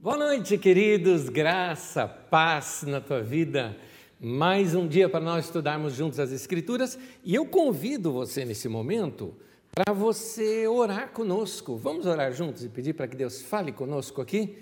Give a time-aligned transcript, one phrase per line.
[0.00, 1.28] Boa noite, queridos.
[1.28, 3.76] Graça, paz na tua vida.
[4.20, 9.34] Mais um dia para nós estudarmos juntos as Escrituras e eu convido você nesse momento
[9.74, 11.76] para você orar conosco.
[11.76, 14.56] Vamos orar juntos e pedir para que Deus fale conosco aqui?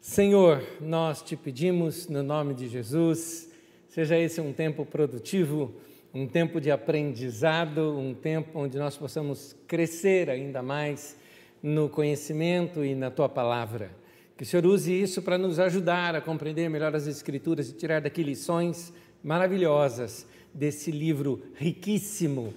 [0.00, 3.50] Senhor, nós te pedimos no nome de Jesus,
[3.88, 5.74] seja esse um tempo produtivo,
[6.14, 11.16] um tempo de aprendizado, um tempo onde nós possamos crescer ainda mais
[11.60, 13.98] no conhecimento e na tua palavra.
[14.40, 18.00] Que o Senhor use isso para nos ajudar a compreender melhor as Escrituras e tirar
[18.00, 18.90] daqui lições
[19.22, 22.54] maravilhosas desse livro riquíssimo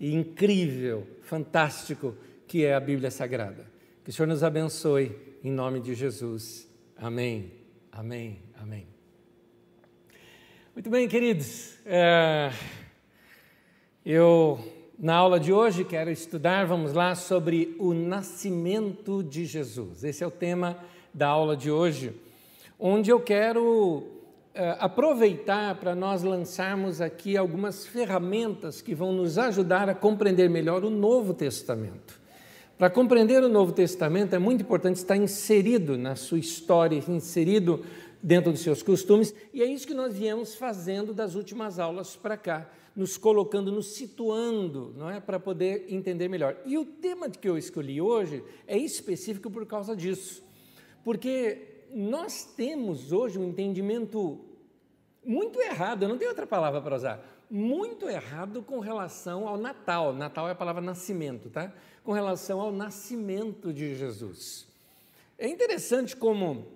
[0.00, 2.16] e incrível, fantástico
[2.48, 3.70] que é a Bíblia Sagrada.
[4.02, 5.14] Que o Senhor nos abençoe
[5.44, 6.66] em nome de Jesus.
[6.96, 7.52] Amém,
[7.92, 8.86] amém, amém.
[10.74, 11.74] Muito bem, queridos.
[11.84, 12.50] É,
[14.06, 14.58] eu,
[14.98, 20.02] na aula de hoje, quero estudar, vamos lá, sobre o nascimento de Jesus.
[20.02, 20.82] Esse é o tema
[21.16, 22.12] da aula de hoje,
[22.78, 24.04] onde eu quero
[24.54, 30.84] eh, aproveitar para nós lançarmos aqui algumas ferramentas que vão nos ajudar a compreender melhor
[30.84, 32.20] o Novo Testamento.
[32.76, 37.82] Para compreender o Novo Testamento é muito importante estar inserido na sua história, inserido
[38.22, 42.36] dentro dos seus costumes, e é isso que nós viemos fazendo das últimas aulas para
[42.36, 46.58] cá, nos colocando, nos situando, não é, para poder entender melhor.
[46.66, 50.45] E o tema que eu escolhi hoje é específico por causa disso.
[51.06, 54.40] Porque nós temos hoje um entendimento
[55.24, 60.12] muito errado, eu não tenho outra palavra para usar, muito errado com relação ao Natal.
[60.12, 61.72] Natal é a palavra nascimento, tá?
[62.02, 64.66] Com relação ao nascimento de Jesus.
[65.38, 66.66] É interessante como,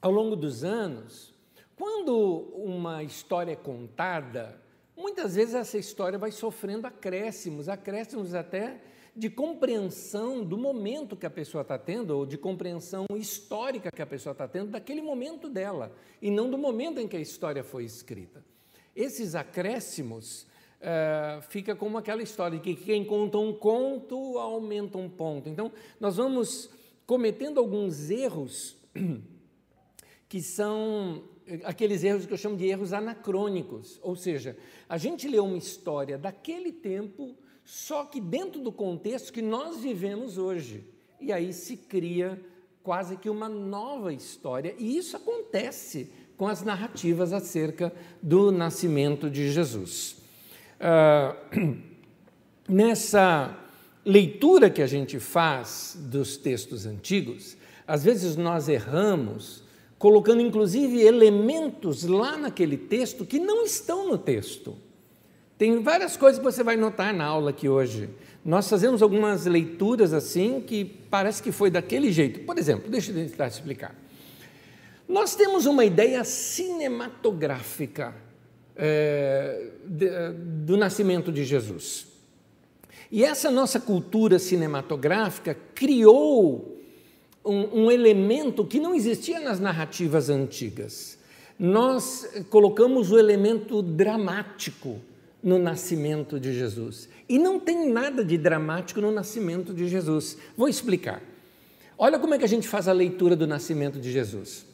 [0.00, 1.34] ao longo dos anos,
[1.74, 4.62] quando uma história é contada,
[4.96, 8.80] muitas vezes essa história vai sofrendo acréscimos, acréscimos até
[9.14, 14.06] de compreensão do momento que a pessoa está tendo, ou de compreensão histórica que a
[14.06, 17.84] pessoa está tendo daquele momento dela, e não do momento em que a história foi
[17.84, 18.42] escrita.
[18.96, 20.46] Esses acréscimos
[20.80, 25.48] uh, fica como aquela história de que quem conta um conto aumenta um ponto.
[25.48, 26.70] Então, nós vamos
[27.06, 28.76] cometendo alguns erros
[30.28, 31.24] que são
[31.64, 34.56] aqueles erros que eu chamo de erros anacrônicos, ou seja,
[34.88, 37.36] a gente lê uma história daquele tempo
[37.72, 40.84] só que dentro do contexto que nós vivemos hoje.
[41.18, 42.38] E aí se cria
[42.82, 47.90] quase que uma nova história, e isso acontece com as narrativas acerca
[48.20, 50.16] do nascimento de Jesus.
[50.78, 51.78] Uh,
[52.68, 53.58] nessa
[54.04, 57.56] leitura que a gente faz dos textos antigos,
[57.86, 59.64] às vezes nós erramos,
[59.98, 64.76] colocando inclusive elementos lá naquele texto que não estão no texto.
[65.62, 68.10] Tem várias coisas que você vai notar na aula aqui hoje.
[68.44, 72.40] Nós fazemos algumas leituras assim que parece que foi daquele jeito.
[72.40, 73.94] Por exemplo, deixa eu tentar explicar.
[75.08, 78.12] Nós temos uma ideia cinematográfica
[78.74, 80.10] é, de,
[80.64, 82.08] do nascimento de Jesus.
[83.08, 86.76] E essa nossa cultura cinematográfica criou
[87.44, 91.16] um, um elemento que não existia nas narrativas antigas.
[91.56, 95.00] Nós colocamos o elemento dramático
[95.42, 97.08] no nascimento de Jesus.
[97.28, 100.38] E não tem nada de dramático no nascimento de Jesus.
[100.56, 101.22] Vou explicar.
[101.98, 104.66] Olha como é que a gente faz a leitura do nascimento de Jesus.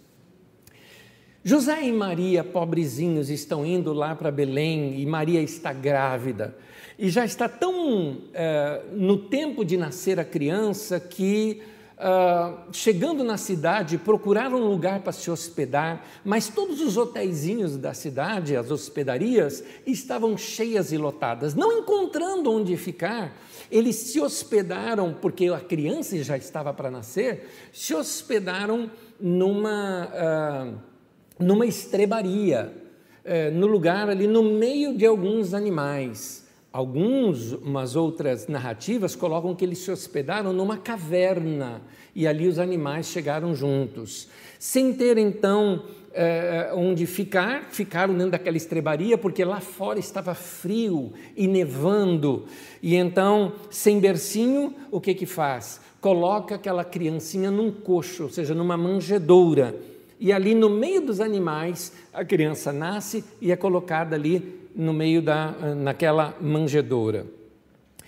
[1.42, 6.54] José e Maria, pobrezinhos, estão indo lá para Belém e Maria está grávida.
[6.98, 11.62] E já está tão é, no tempo de nascer a criança que
[11.98, 17.92] Uh, chegando na cidade, procuraram um lugar para se hospedar, mas todos os hotéisinhos da
[17.92, 21.56] cidade, as hospedarias, estavam cheias e lotadas.
[21.56, 23.36] Não encontrando onde ficar,
[23.68, 28.88] eles se hospedaram, porque a criança já estava para nascer, se hospedaram
[29.18, 30.78] numa, uh,
[31.36, 32.72] numa estrebaria,
[33.24, 36.47] uh, no lugar ali no meio de alguns animais.
[36.78, 41.82] Alguns, umas outras narrativas colocam que eles se hospedaram numa caverna
[42.14, 44.28] e ali os animais chegaram juntos.
[44.60, 45.82] Sem ter então
[46.14, 52.44] é, onde ficar, ficaram dentro daquela estrebaria, porque lá fora estava frio e nevando.
[52.80, 55.80] E então, sem bercinho, o que que faz?
[56.00, 59.74] Coloca aquela criancinha num coxo, ou seja, numa manjedoura.
[60.20, 65.20] E ali no meio dos animais, a criança nasce e é colocada ali no meio
[65.20, 67.26] da, naquela manjedoura.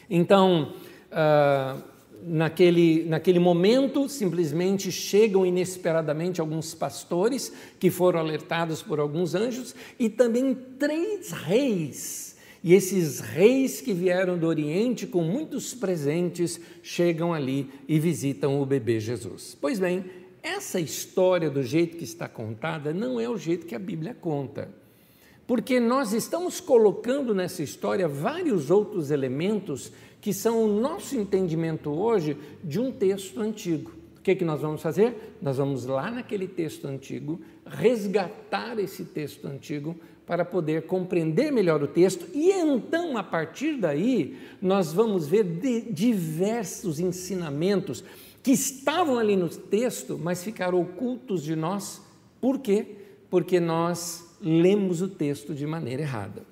[0.08, 0.72] Então,
[1.10, 1.82] uh,
[2.24, 10.08] naquele, naquele momento, simplesmente chegam inesperadamente alguns pastores que foram alertados por alguns anjos e
[10.08, 12.36] também três reis.
[12.62, 18.66] E esses reis que vieram do Oriente com muitos presentes chegam ali e visitam o
[18.66, 19.56] bebê Jesus.
[19.60, 20.04] Pois bem,
[20.40, 24.79] essa história do jeito que está contada não é o jeito que a Bíblia conta.
[25.50, 32.38] Porque nós estamos colocando nessa história vários outros elementos que são o nosso entendimento hoje
[32.62, 33.90] de um texto antigo.
[34.16, 35.34] O que, é que nós vamos fazer?
[35.42, 41.88] Nós vamos lá naquele texto antigo, resgatar esse texto antigo para poder compreender melhor o
[41.88, 45.42] texto e então, a partir daí, nós vamos ver
[45.90, 48.04] diversos ensinamentos
[48.40, 52.00] que estavam ali no texto, mas ficaram ocultos de nós.
[52.40, 52.86] Por quê?
[53.28, 56.42] Porque nós lemos o texto de maneira errada.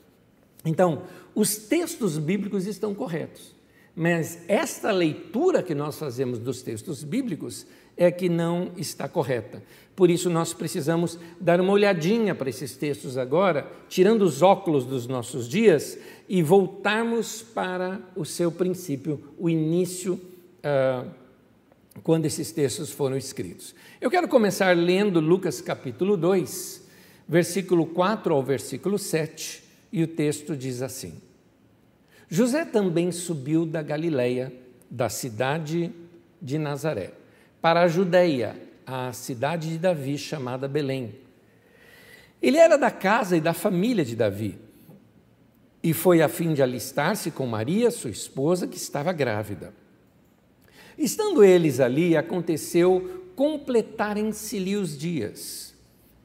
[0.64, 1.02] Então,
[1.34, 3.54] os textos bíblicos estão corretos,
[3.94, 9.62] mas esta leitura que nós fazemos dos textos bíblicos é que não está correta.
[9.96, 15.06] Por isso, nós precisamos dar uma olhadinha para esses textos agora, tirando os óculos dos
[15.06, 15.98] nossos dias
[16.28, 20.20] e voltarmos para o seu princípio, o início.
[20.58, 21.28] Uh,
[22.02, 23.74] quando esses textos foram escritos.
[24.00, 26.77] Eu quero começar lendo Lucas capítulo 2,
[27.28, 31.20] versículo 4 ao versículo 7, e o texto diz assim:
[32.28, 34.52] José também subiu da Galileia,
[34.90, 35.92] da cidade
[36.40, 37.12] de Nazaré,
[37.60, 41.14] para a Judéia, a cidade de Davi chamada Belém.
[42.40, 44.58] Ele era da casa e da família de Davi,
[45.82, 49.74] e foi a fim de alistar-se com Maria, sua esposa, que estava grávida.
[50.96, 55.74] Estando eles ali, aconteceu completarem-se-lhe os dias,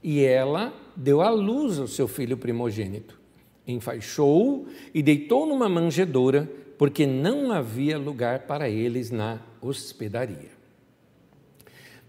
[0.01, 3.19] e ela deu à luz ao seu filho primogênito.
[3.67, 10.51] Enfaixou-o e deitou numa manjedoura, porque não havia lugar para eles na hospedaria.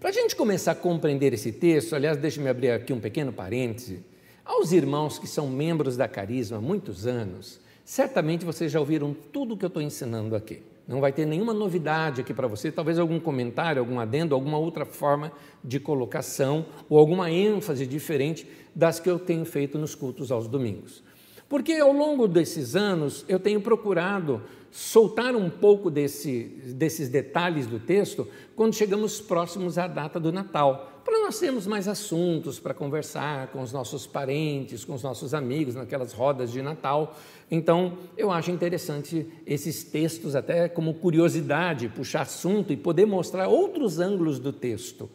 [0.00, 4.04] Para a gente começar a compreender esse texto, aliás, deixe-me abrir aqui um pequeno parêntese.
[4.44, 9.54] Aos irmãos que são membros da Carisma há muitos anos, certamente vocês já ouviram tudo
[9.54, 10.62] o que eu estou ensinando aqui.
[10.86, 14.84] Não vai ter nenhuma novidade aqui para você, talvez algum comentário, algum adendo, alguma outra
[14.84, 15.31] forma
[15.62, 21.04] de colocação ou alguma ênfase diferente das que eu tenho feito nos cultos aos domingos.
[21.55, 24.43] Porque ao longo desses anos eu tenho procurado
[24.73, 31.01] soltar um pouco desse, desses detalhes do texto quando chegamos próximos à data do Natal,
[31.05, 35.77] para nós termos mais assuntos para conversar com os nossos parentes, com os nossos amigos
[35.77, 37.17] naquelas rodas de Natal.
[37.49, 44.01] Então, eu acho interessante esses textos, até como curiosidade, puxar assunto e poder mostrar outros
[44.01, 45.09] ângulos do texto.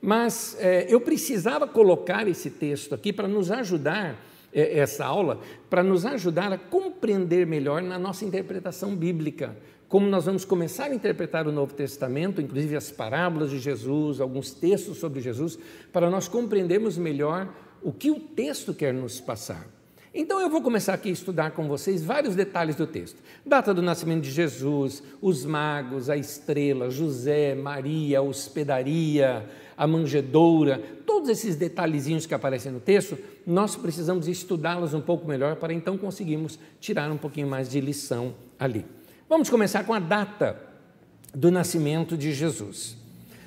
[0.00, 4.18] Mas é, eu precisava colocar esse texto aqui para nos ajudar
[4.56, 9.54] essa aula para nos ajudar a compreender melhor na nossa interpretação bíblica,
[9.88, 14.52] como nós vamos começar a interpretar o Novo Testamento, inclusive as parábolas de Jesus, alguns
[14.52, 15.58] textos sobre Jesus,
[15.92, 19.66] para nós compreendermos melhor o que o texto quer nos passar.
[20.18, 23.22] Então eu vou começar aqui a estudar com vocês vários detalhes do texto.
[23.44, 29.46] Data do nascimento de Jesus, os magos, a estrela, José, Maria, hospedaria,
[29.76, 35.56] a manjedoura, todos esses detalhezinhos que aparecem no texto, nós precisamos estudá-los um pouco melhor
[35.56, 38.86] para então conseguirmos tirar um pouquinho mais de lição ali.
[39.28, 40.58] Vamos começar com a data
[41.34, 42.96] do nascimento de Jesus.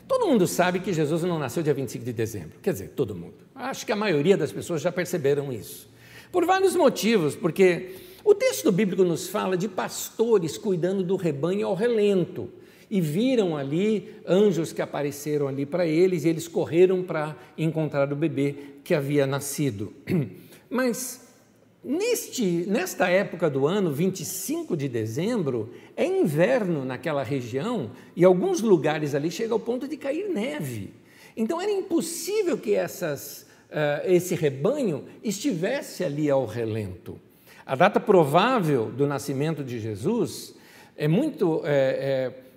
[0.07, 3.35] Todo mundo sabe que Jesus não nasceu dia 25 de dezembro, quer dizer, todo mundo.
[3.55, 5.87] Acho que a maioria das pessoas já perceberam isso.
[6.31, 11.75] Por vários motivos, porque o texto bíblico nos fala de pastores cuidando do rebanho ao
[11.75, 12.49] relento
[12.89, 18.15] e viram ali anjos que apareceram ali para eles e eles correram para encontrar o
[18.15, 19.93] bebê que havia nascido.
[20.69, 21.27] Mas
[21.83, 29.13] neste, nesta época do ano, 25 de dezembro, é inverno naquela região e alguns lugares
[29.13, 30.91] ali chega ao ponto de cair neve.
[31.37, 37.19] Então era impossível que essas, uh, esse rebanho estivesse ali ao relento.
[37.65, 40.55] A data provável do nascimento de Jesus
[40.97, 41.61] é muito.
[41.63, 42.48] É, é,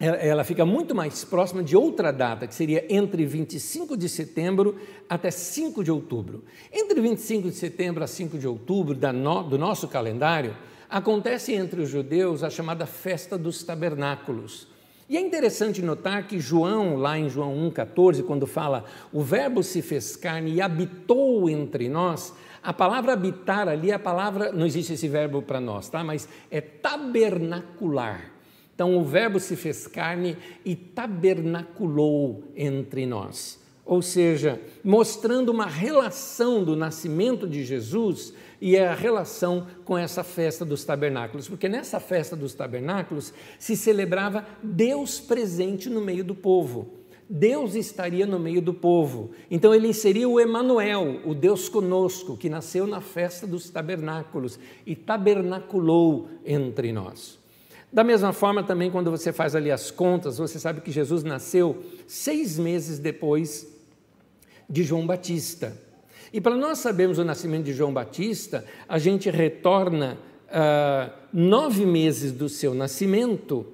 [0.00, 4.76] ela fica muito mais próxima de outra data, que seria entre 25 de setembro
[5.08, 6.44] até 5 de outubro.
[6.72, 10.56] Entre 25 de setembro a 5 de outubro do nosso calendário,
[10.88, 14.68] acontece entre os judeus a chamada Festa dos Tabernáculos.
[15.08, 19.82] E é interessante notar que João, lá em João 1,14, quando fala o Verbo se
[19.82, 25.08] fez carne e habitou entre nós, a palavra habitar ali, a palavra, não existe esse
[25.08, 26.04] verbo para nós, tá?
[26.04, 28.37] mas é tabernacular.
[28.78, 33.58] Então o Verbo se fez carne e tabernaculou entre nós.
[33.84, 40.64] Ou seja, mostrando uma relação do nascimento de Jesus e a relação com essa festa
[40.64, 46.98] dos tabernáculos, porque nessa festa dos tabernáculos se celebrava Deus presente no meio do povo.
[47.28, 49.32] Deus estaria no meio do povo.
[49.50, 54.56] Então ele seria o Emanuel, o Deus conosco, que nasceu na festa dos tabernáculos
[54.86, 57.37] e tabernaculou entre nós.
[57.92, 61.82] Da mesma forma, também, quando você faz ali as contas, você sabe que Jesus nasceu
[62.06, 63.66] seis meses depois
[64.68, 65.76] de João Batista.
[66.32, 70.18] E para nós sabermos o nascimento de João Batista, a gente retorna
[70.48, 73.66] uh, nove meses do seu nascimento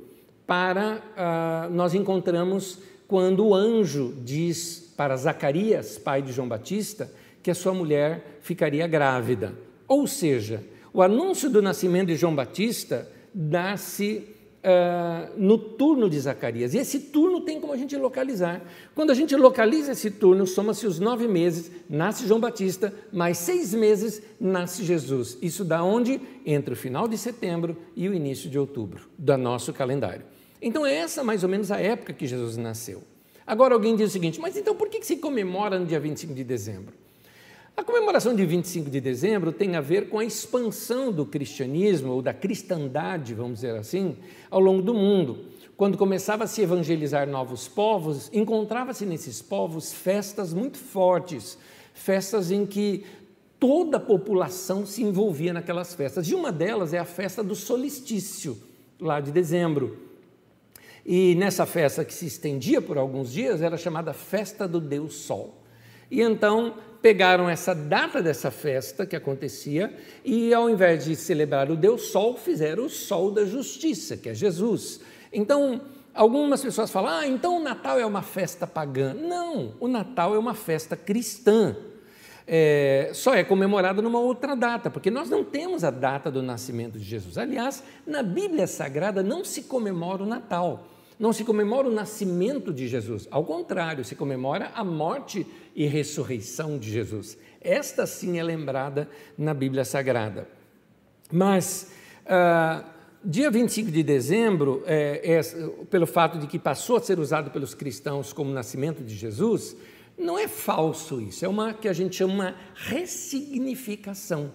[0.46, 2.78] para uh, nós encontramos
[3.08, 7.10] quando o anjo diz para Zacarias, pai de João Batista,
[7.42, 9.52] que a sua mulher ficaria grávida.
[9.88, 16.72] Ou seja, o anúncio do nascimento de João Batista dá-se uh, no turno de Zacarias.
[16.72, 18.62] E esse turno tem como a gente localizar.
[18.94, 23.74] Quando a gente localiza esse turno, soma-se os nove meses, nasce João Batista, mais seis
[23.74, 25.36] meses, nasce Jesus.
[25.42, 26.20] Isso dá onde?
[26.46, 30.24] Entre o final de setembro e o início de outubro, do nosso calendário.
[30.62, 33.02] Então, é essa mais ou menos a época que Jesus nasceu.
[33.46, 36.42] Agora, alguém diz o seguinte: mas então por que se comemora no dia 25 de
[36.42, 37.03] dezembro?
[37.76, 42.22] A comemoração de 25 de dezembro tem a ver com a expansão do cristianismo, ou
[42.22, 44.16] da cristandade, vamos dizer assim,
[44.48, 45.46] ao longo do mundo.
[45.76, 51.58] Quando começava a se evangelizar novos povos, encontrava-se nesses povos festas muito fortes,
[51.92, 53.04] festas em que
[53.58, 56.28] toda a população se envolvia naquelas festas.
[56.28, 58.56] E uma delas é a festa do solstício,
[59.00, 59.98] lá de dezembro.
[61.04, 65.63] E nessa festa que se estendia por alguns dias era chamada Festa do Deus Sol.
[66.14, 69.92] E então pegaram essa data dessa festa que acontecia
[70.24, 74.34] e, ao invés de celebrar o Deus Sol, fizeram o Sol da Justiça, que é
[74.34, 75.00] Jesus.
[75.32, 75.80] Então,
[76.14, 79.12] algumas pessoas falam, ah, então o Natal é uma festa pagã.
[79.12, 81.76] Não, o Natal é uma festa cristã.
[82.46, 86.96] É, só é comemorado numa outra data, porque nós não temos a data do nascimento
[86.96, 87.36] de Jesus.
[87.36, 90.86] Aliás, na Bíblia Sagrada não se comemora o Natal
[91.18, 96.78] não se comemora o nascimento de Jesus, ao contrário, se comemora a morte e ressurreição
[96.78, 97.38] de Jesus.
[97.60, 100.48] Esta sim é lembrada na Bíblia Sagrada.
[101.32, 101.92] Mas,
[102.26, 102.84] ah,
[103.24, 105.40] dia 25 de dezembro, é, é,
[105.86, 109.76] pelo fato de que passou a ser usado pelos cristãos como nascimento de Jesus,
[110.18, 114.52] não é falso isso, é uma que a gente chama ressignificação.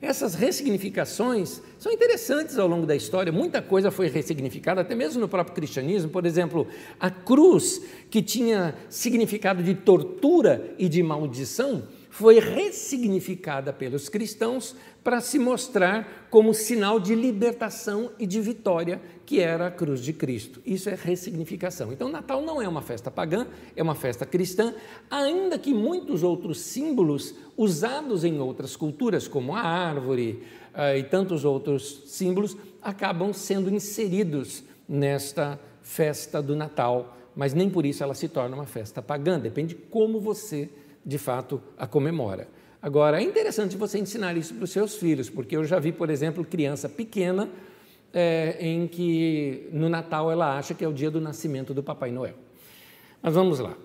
[0.00, 5.28] Essas ressignificações são interessantes ao longo da história, muita coisa foi ressignificada, até mesmo no
[5.28, 6.10] próprio cristianismo.
[6.10, 6.68] Por exemplo,
[7.00, 14.74] a cruz, que tinha significado de tortura e de maldição, foi ressignificada pelos cristãos
[15.04, 20.12] para se mostrar como sinal de libertação e de vitória, que era a cruz de
[20.12, 20.60] Cristo.
[20.66, 21.92] Isso é ressignificação.
[21.92, 23.46] Então, Natal não é uma festa pagã,
[23.76, 24.74] é uma festa cristã,
[25.10, 30.42] ainda que muitos outros símbolos usados em outras culturas, como a árvore
[30.74, 37.86] uh, e tantos outros símbolos, acabam sendo inseridos nesta festa do Natal, mas nem por
[37.86, 40.68] isso ela se torna uma festa pagã, depende como você
[41.04, 42.48] de fato a comemora.
[42.80, 46.10] Agora, é interessante você ensinar isso para os seus filhos, porque eu já vi, por
[46.10, 47.48] exemplo, criança pequena
[48.12, 52.10] é, em que no Natal ela acha que é o dia do nascimento do Papai
[52.10, 52.34] Noel.
[53.20, 53.76] Mas vamos lá.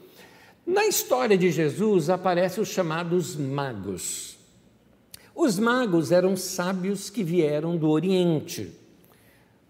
[0.65, 4.37] Na história de Jesus aparecem os chamados magos.
[5.35, 8.71] Os magos eram sábios que vieram do Oriente.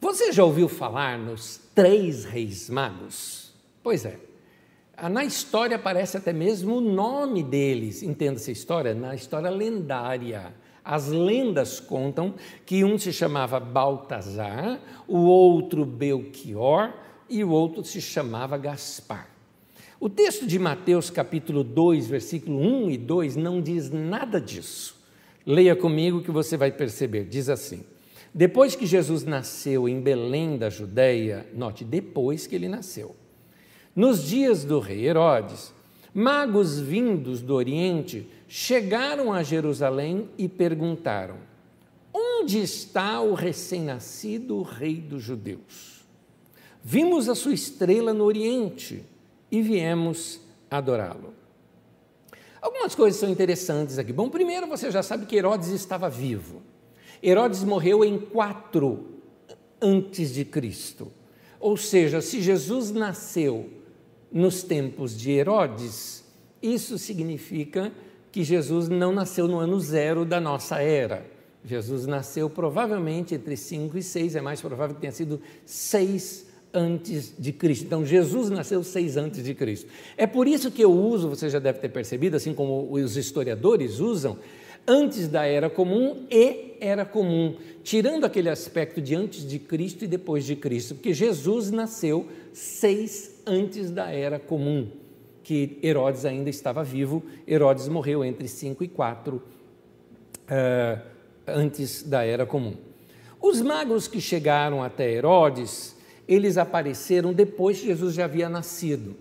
[0.02, 3.54] Você já ouviu falar nos três reis magos?
[3.82, 4.20] Pois é,
[5.10, 10.54] na história aparece até mesmo o nome deles, entenda-se a história, na história lendária.
[10.86, 12.36] As lendas contam
[12.66, 16.94] que um se chamava Baltazar, o outro Belchior
[17.30, 19.30] e o outro se chamava Gaspar.
[20.00, 25.02] O texto de Mateus, capítulo 2, versículo 1 e 2, não diz nada disso.
[25.46, 27.24] Leia comigo que você vai perceber.
[27.24, 27.84] Diz assim:
[28.34, 33.16] Depois que Jesus nasceu em Belém da Judéia, note, depois que ele nasceu
[33.96, 35.72] nos dias do rei Herodes,
[36.14, 41.38] magos vindos do Oriente chegaram a Jerusalém e perguntaram:
[42.14, 46.04] Onde está o recém-nascido rei dos judeus?
[46.84, 49.04] Vimos a sua estrela no Oriente
[49.52, 51.34] e viemos adorá-lo.
[52.62, 54.12] Algumas coisas são interessantes aqui.
[54.12, 56.62] Bom, primeiro você já sabe que Herodes estava vivo.
[57.22, 59.06] Herodes morreu em 4
[59.82, 61.12] antes de Cristo.
[61.60, 63.70] Ou seja, se Jesus nasceu
[64.34, 66.24] nos tempos de Herodes,
[66.62, 67.92] isso significa
[68.32, 71.26] que Jesus não nasceu no ano zero da nossa era.
[71.64, 77.34] Jesus nasceu provavelmente entre 5 e 6, é mais provável que tenha sido 6 antes
[77.38, 77.86] de Cristo.
[77.86, 79.88] Então, Jesus nasceu seis antes de Cristo.
[80.18, 84.00] É por isso que eu uso, você já deve ter percebido, assim como os historiadores
[84.00, 84.40] usam,
[84.88, 90.08] antes da era comum e era comum, tirando aquele aspecto de antes de Cristo e
[90.08, 94.90] depois de Cristo, porque Jesus nasceu seis antes da era comum,
[95.44, 97.24] que Herodes ainda estava vivo.
[97.48, 99.44] Herodes morreu entre 5 e 4 uh,
[100.48, 101.02] eh,
[101.48, 102.76] antes da era comum.
[103.42, 105.98] Os magos que chegaram até Herodes,
[106.28, 109.16] eles apareceram depois que Jesus já havia nascido.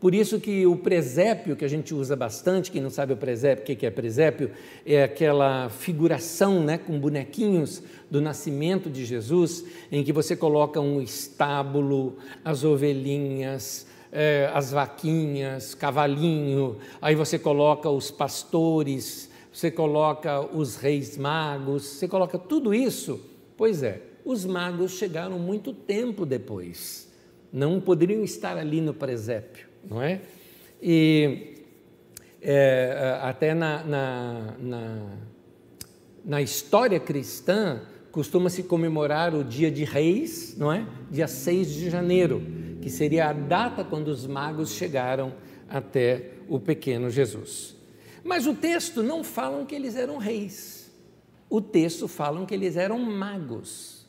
[0.00, 3.62] Por isso que o presépio, que a gente usa bastante, quem não sabe o presépio,
[3.62, 4.50] o que é presépio,
[4.84, 11.00] é aquela figuração né, com bonequinhos do nascimento de Jesus, em que você coloca um
[11.00, 20.76] estábulo, as ovelhinhas, é, as vaquinhas, cavalinho, aí você coloca os pastores, você coloca os
[20.76, 23.18] reis magos, você coloca tudo isso.
[23.56, 27.10] Pois é, os magos chegaram muito tempo depois,
[27.50, 30.20] não poderiam estar ali no presépio não é?
[30.82, 31.54] E
[32.42, 35.06] é, até na, na, na,
[36.24, 40.86] na história cristã costuma-se comemorar o dia de reis, não é?
[41.10, 42.42] Dia 6 de janeiro,
[42.80, 45.34] que seria a data quando os magos chegaram
[45.68, 47.74] até o pequeno Jesus.
[48.24, 50.90] Mas o texto não fala que eles eram reis.
[51.48, 54.06] O texto fala que eles eram magos.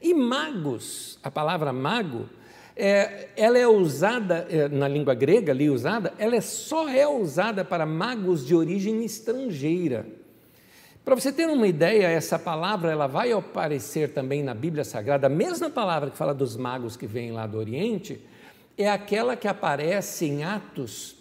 [0.00, 2.28] E magos, a palavra mago,
[2.76, 7.64] é, ela é usada é, na língua grega, ali usada, ela é, só é usada
[7.64, 10.06] para magos de origem estrangeira.
[11.04, 15.30] Para você ter uma ideia, essa palavra ela vai aparecer também na Bíblia Sagrada, a
[15.30, 18.20] mesma palavra que fala dos magos que vêm lá do Oriente,
[18.76, 21.16] é aquela que aparece em Atos,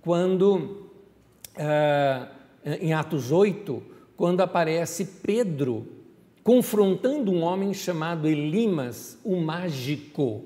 [0.00, 0.90] quando,
[1.56, 2.28] ah,
[2.80, 3.82] em Atos 8,
[4.16, 5.86] quando aparece Pedro
[6.44, 10.44] confrontando um homem chamado Elimas, o mágico.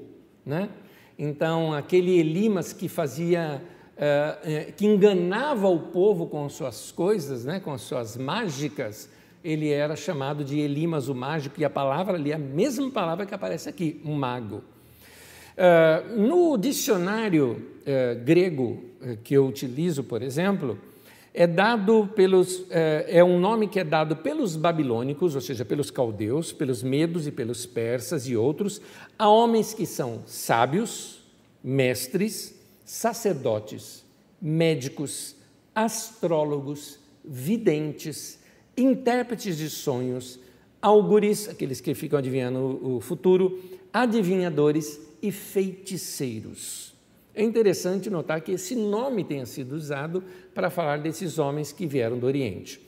[0.48, 0.70] Né?
[1.18, 3.62] Então, aquele Elimas que fazia,
[3.98, 7.60] uh, que enganava o povo com as suas coisas, né?
[7.60, 9.10] com as suas mágicas,
[9.44, 13.26] ele era chamado de Elimas o mágico, e a palavra ali é a mesma palavra
[13.26, 14.64] que aparece aqui, um mago.
[15.54, 17.78] Uh, no dicionário
[18.24, 18.84] grego
[19.24, 20.78] que eu utilizo, por exemplo,
[21.38, 25.88] é dado pelos é, é, um nome que é dado pelos babilônicos, ou seja, pelos
[25.88, 28.80] caldeus, pelos medos e pelos persas e outros,
[29.16, 31.20] a homens que são sábios,
[31.62, 34.04] mestres, sacerdotes,
[34.42, 35.36] médicos,
[35.72, 38.40] astrólogos, videntes,
[38.76, 40.40] intérpretes de sonhos,
[40.82, 43.62] augures, aqueles que ficam adivinhando o futuro,
[43.92, 46.87] adivinhadores e feiticeiros.
[47.38, 52.18] É interessante notar que esse nome tenha sido usado para falar desses homens que vieram
[52.18, 52.80] do Oriente.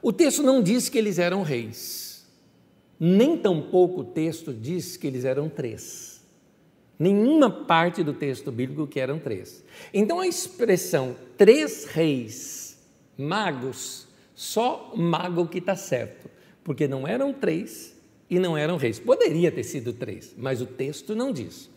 [0.00, 2.26] O texto não diz que eles eram reis,
[2.98, 6.24] nem tampouco o texto diz que eles eram três.
[6.98, 9.62] Nenhuma parte do texto bíblico que eram três.
[9.92, 12.78] Então a expressão três reis
[13.18, 16.30] magos, só mago que está certo,
[16.64, 17.94] porque não eram três
[18.30, 18.98] e não eram reis.
[18.98, 21.75] Poderia ter sido três, mas o texto não diz.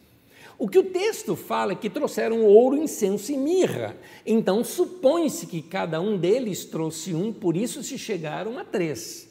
[0.60, 3.96] O que o texto fala é que trouxeram ouro, incenso e mirra.
[4.26, 9.30] Então supõe-se que cada um deles trouxe um, por isso se chegaram a três.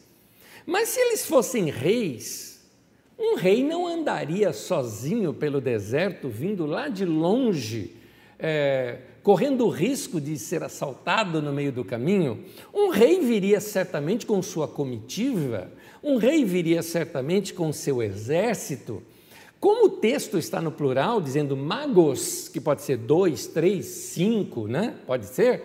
[0.65, 2.67] Mas se eles fossem reis,
[3.19, 7.95] um rei não andaria sozinho pelo deserto, vindo lá de longe,
[8.39, 12.43] é, correndo o risco de ser assaltado no meio do caminho.
[12.73, 15.71] Um rei viria certamente com sua comitiva,
[16.03, 19.03] um rei viria certamente com seu exército.
[19.61, 24.95] Como o texto está no plural, dizendo magos, que pode ser dois, três, cinco, né?
[25.07, 25.63] Pode ser.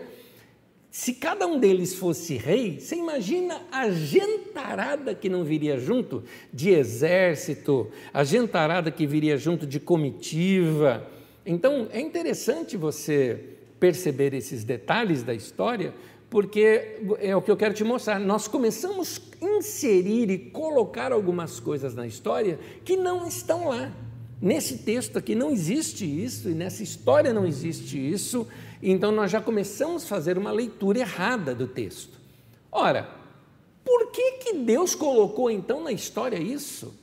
[0.90, 6.70] Se cada um deles fosse rei, você imagina a gentarada que não viria junto de
[6.70, 11.08] exército, a gentarada que viria junto de comitiva.
[11.46, 13.40] Então é interessante você
[13.80, 15.94] perceber esses detalhes da história,
[16.34, 18.20] porque é o que eu quero te mostrar.
[18.20, 23.94] Nós começamos a inserir e colocar algumas coisas na história que não estão lá.
[24.42, 28.48] Nesse texto aqui não existe isso, e nessa história não existe isso,
[28.82, 32.20] então nós já começamos a fazer uma leitura errada do texto.
[32.72, 33.08] Ora,
[33.86, 36.96] por que, que Deus colocou então na história isso?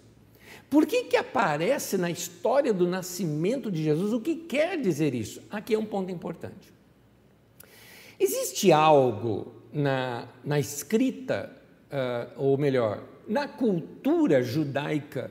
[0.69, 4.13] Por que, que aparece na história do nascimento de Jesus?
[4.13, 5.41] O que quer dizer isso?
[5.49, 6.80] Aqui é um ponto importante.
[8.21, 11.51] Existe algo na, na escrita,
[11.91, 15.31] uh, ou melhor, na cultura judaica,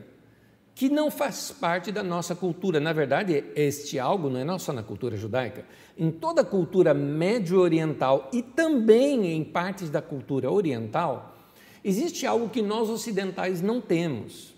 [0.74, 2.80] que não faz parte da nossa cultura.
[2.80, 5.64] Na verdade, este algo não é só na cultura judaica,
[5.96, 11.36] em toda a cultura médio-oriental e também em partes da cultura oriental,
[11.84, 14.52] existe algo que nós ocidentais não temos.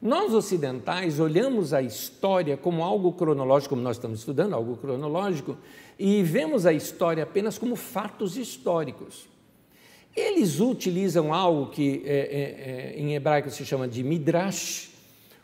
[0.00, 5.58] Nós ocidentais olhamos a história como algo cronológico, como nós estamos estudando, algo cronológico,
[5.98, 9.28] e vemos a história apenas como fatos históricos.
[10.16, 14.88] Eles utilizam algo que é, é, é, em hebraico se chama de midrash.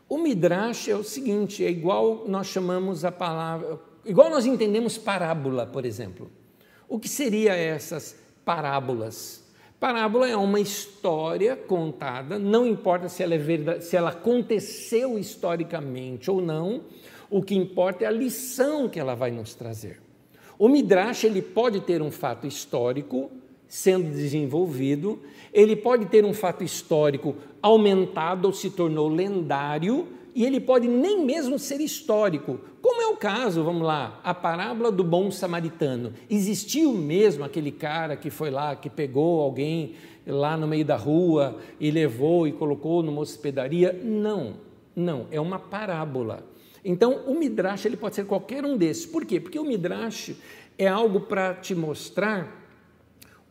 [0.09, 5.67] O midrash é o seguinte: é igual nós chamamos a palavra, igual nós entendemos parábola,
[5.67, 6.31] por exemplo.
[6.89, 9.46] O que seria essas parábolas?
[9.79, 16.31] Parábola é uma história contada, não importa se ela, é verdade, se ela aconteceu historicamente
[16.31, 16.83] ou não,
[17.29, 20.01] o que importa é a lição que ela vai nos trazer.
[20.59, 23.31] O Midrash ele pode ter um fato histórico
[23.69, 25.21] sendo desenvolvido,
[25.53, 31.25] ele pode ter um fato histórico aumentado ou se tornou lendário, e ele pode nem
[31.25, 36.13] mesmo ser histórico, como é o caso, vamos lá, a parábola do bom samaritano.
[36.29, 39.95] Existiu mesmo aquele cara que foi lá, que pegou alguém
[40.27, 43.99] lá no meio da rua e levou e colocou numa hospedaria?
[44.05, 44.59] Não,
[44.95, 46.47] não, é uma parábola.
[46.85, 49.07] Então, o Midrash ele pode ser qualquer um desses.
[49.07, 49.41] Por quê?
[49.41, 50.37] Porque o Midrash
[50.77, 52.63] é algo para te mostrar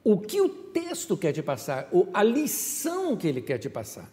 [0.04, 4.08] o que o texto quer te passar, a lição que ele quer te passar.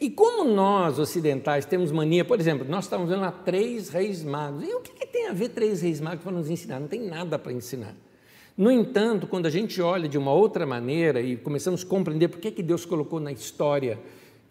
[0.00, 4.62] E como nós ocidentais temos mania, por exemplo, nós estamos vendo lá três reis magos.
[4.62, 6.78] E o que, que tem a ver três reis magos para nos ensinar?
[6.78, 7.94] Não tem nada para ensinar.
[8.56, 12.40] No entanto, quando a gente olha de uma outra maneira e começamos a compreender por
[12.40, 13.98] que, que Deus colocou na história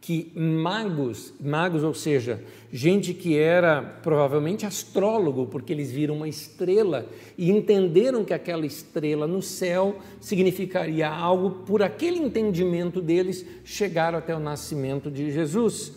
[0.08, 2.42] que magos, magos, ou seja,
[2.72, 7.06] gente que era provavelmente astrólogo, porque eles viram uma estrela
[7.38, 14.34] e entenderam que aquela estrela no céu significaria algo, por aquele entendimento deles, chegaram até
[14.34, 15.92] o nascimento de Jesus.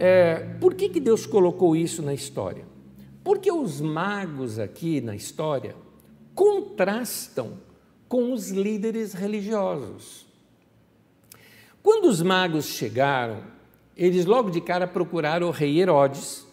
[0.00, 2.64] É, por que, que Deus colocou isso na história?
[3.22, 5.76] Porque os magos aqui na história
[6.34, 7.52] contrastam
[8.08, 10.23] com os líderes religiosos.
[11.84, 13.42] Quando os magos chegaram,
[13.94, 16.46] eles logo de cara procuraram o rei Herodes,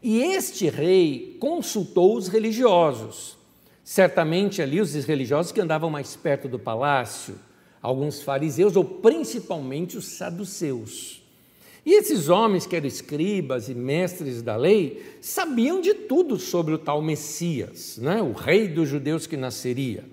[0.00, 3.36] e este rei consultou os religiosos.
[3.82, 7.34] Certamente ali os religiosos que andavam mais perto do palácio,
[7.82, 11.20] alguns fariseus ou principalmente os saduceus.
[11.84, 16.78] E esses homens, que eram escribas e mestres da lei, sabiam de tudo sobre o
[16.78, 18.22] tal Messias, né?
[18.22, 20.04] o rei dos judeus que nasceria.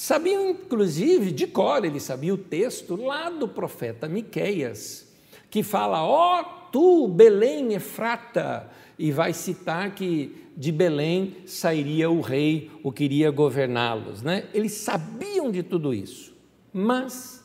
[0.00, 5.06] Sabiam, inclusive, de cor, ele sabia o texto lá do profeta Miqueias,
[5.50, 12.22] que fala: Ó oh, tu, Belém, Efrata, e vai citar que de Belém sairia o
[12.22, 14.22] rei, o que iria governá-los.
[14.22, 14.48] Né?
[14.54, 16.34] Eles sabiam de tudo isso,
[16.72, 17.44] mas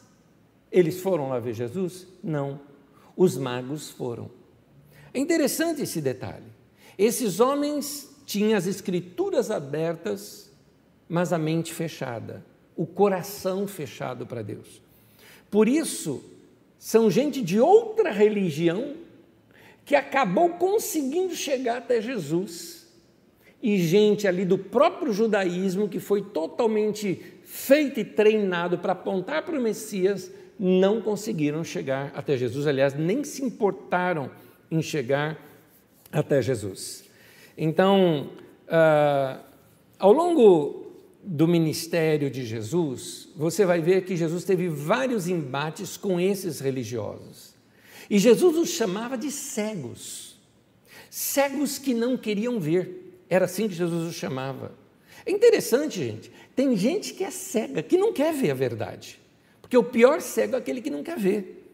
[0.71, 2.07] eles foram lá ver Jesus?
[2.23, 2.61] Não,
[3.17, 4.31] os magos foram.
[5.13, 6.47] É interessante esse detalhe.
[6.97, 10.45] Esses homens tinham as escrituras abertas
[11.07, 12.43] mas a mente fechada,
[12.75, 14.81] o coração fechado para Deus.
[15.49, 16.23] Por isso,
[16.77, 18.95] são gente de outra religião
[19.85, 22.85] que acabou conseguindo chegar até Jesus.
[23.61, 29.57] E gente ali do próprio judaísmo que foi totalmente feito e treinado para apontar para
[29.57, 32.67] o Messias, não conseguiram chegar até Jesus.
[32.67, 34.29] Aliás, nem se importaram
[34.69, 35.39] em chegar
[36.11, 37.05] até Jesus.
[37.57, 38.29] Então,
[38.67, 39.39] uh,
[39.97, 40.84] ao longo
[41.25, 47.55] do ministério de Jesus, você vai ver que Jesus teve vários embates com esses religiosos.
[48.07, 50.39] E Jesus os chamava de cegos,
[51.09, 53.23] cegos que não queriam ver.
[53.27, 54.71] Era assim que Jesus os chamava.
[55.25, 56.31] É interessante, gente.
[56.55, 59.19] Tem gente que é cega, que não quer ver a verdade.
[59.59, 61.73] Porque o pior cego é aquele que não quer ver.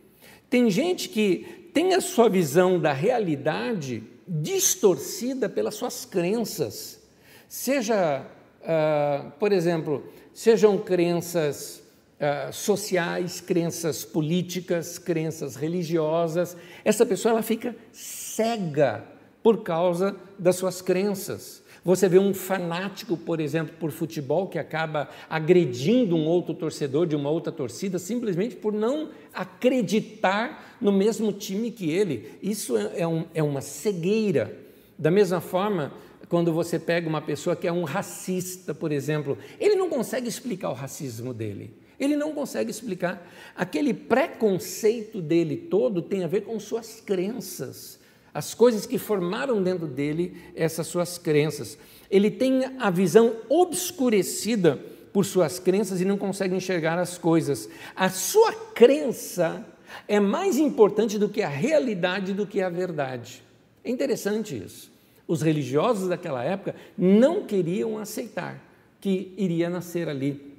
[0.50, 7.02] Tem gente que tem a sua visão da realidade distorcida pelas suas crenças,
[7.50, 8.26] seja
[8.64, 11.84] uh, por exemplo, sejam crenças
[12.20, 19.04] uh, sociais, crenças políticas, crenças religiosas, essa pessoa ela fica cega
[19.44, 21.62] por causa das suas crenças.
[21.84, 27.16] Você vê um fanático, por exemplo, por futebol que acaba agredindo um outro torcedor de
[27.16, 32.38] uma outra torcida simplesmente por não acreditar no mesmo time que ele.
[32.42, 34.56] Isso é, é, um, é uma cegueira.
[34.96, 35.92] Da mesma forma,
[36.32, 40.70] quando você pega uma pessoa que é um racista, por exemplo, ele não consegue explicar
[40.70, 41.74] o racismo dele.
[42.00, 43.30] Ele não consegue explicar.
[43.54, 48.00] Aquele preconceito dele todo tem a ver com suas crenças,
[48.34, 51.78] as coisas que formaram dentro dele essas suas crenças.
[52.10, 54.80] Ele tem a visão obscurecida
[55.12, 57.68] por suas crenças e não consegue enxergar as coisas.
[57.94, 59.66] A sua crença
[60.08, 63.44] é mais importante do que a realidade, do que a verdade.
[63.84, 64.91] É interessante isso
[65.32, 68.62] os religiosos daquela época não queriam aceitar
[69.00, 70.52] que iria nascer ali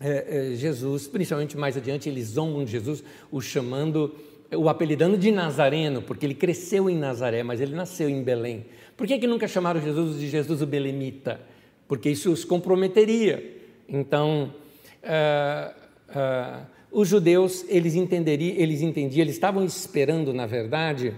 [0.00, 4.14] é, é, Jesus, principalmente mais adiante, eles zombam de Jesus, o chamando,
[4.52, 8.64] o apelidando de Nazareno, porque ele cresceu em Nazaré, mas ele nasceu em Belém.
[8.96, 11.40] Por que, que nunca chamaram Jesus de Jesus o Belemita?
[11.88, 13.42] Porque isso os comprometeria.
[13.88, 14.54] Então,
[15.02, 15.74] uh,
[16.10, 21.14] uh, os judeus, eles entenderiam, eles entendiam, eles estavam esperando, na verdade,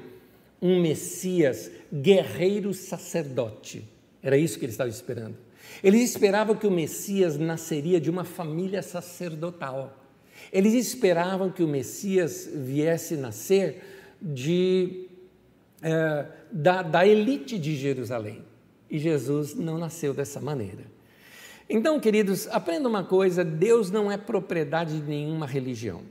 [0.60, 3.88] um Messias guerreiro sacerdote.
[4.22, 5.36] Era isso que eles estavam esperando.
[5.82, 10.02] Eles esperavam que o Messias nasceria de uma família sacerdotal.
[10.52, 13.82] Eles esperavam que o Messias viesse nascer
[14.20, 15.06] de,
[15.82, 18.44] é, da, da elite de Jerusalém.
[18.90, 20.84] E Jesus não nasceu dessa maneira.
[21.68, 26.02] Então, queridos, aprenda uma coisa: Deus não é propriedade de nenhuma religião.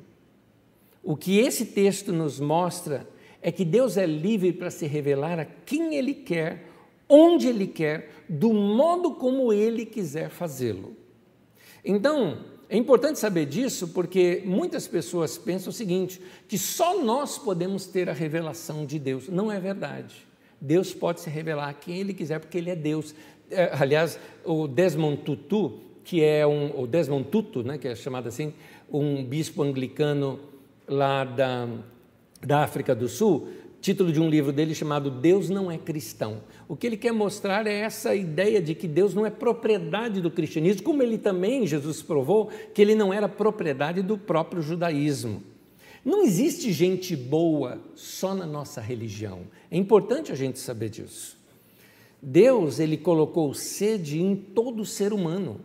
[1.01, 3.07] O que esse texto nos mostra
[3.41, 6.65] é que Deus é livre para se revelar a quem Ele quer,
[7.07, 10.95] onde Ele quer, do modo como Ele quiser fazê-lo.
[11.83, 17.85] Então, é importante saber disso porque muitas pessoas pensam o seguinte: que só nós podemos
[17.85, 19.29] ter a revelação de Deus.
[19.29, 20.15] Não é verdade.
[20.59, 23.13] Deus pode se revelar a quem Ele quiser, porque Ele é Deus.
[23.51, 28.27] É, aliás, o Desmond Tutu, que é um, o Desmond Tutu, né, que é chamado
[28.27, 28.53] assim,
[28.91, 30.39] um bispo anglicano
[30.87, 31.67] lá da,
[32.41, 33.47] da África do Sul,
[33.81, 36.41] título de um livro dele chamado Deus não é cristão.
[36.67, 40.31] O que ele quer mostrar é essa ideia de que Deus não é propriedade do
[40.31, 45.43] cristianismo, como ele também, Jesus provou, que ele não era propriedade do próprio judaísmo.
[46.03, 49.41] Não existe gente boa só na nossa religião.
[49.69, 51.37] É importante a gente saber disso.
[52.21, 55.59] Deus, ele colocou sede em todo ser humano.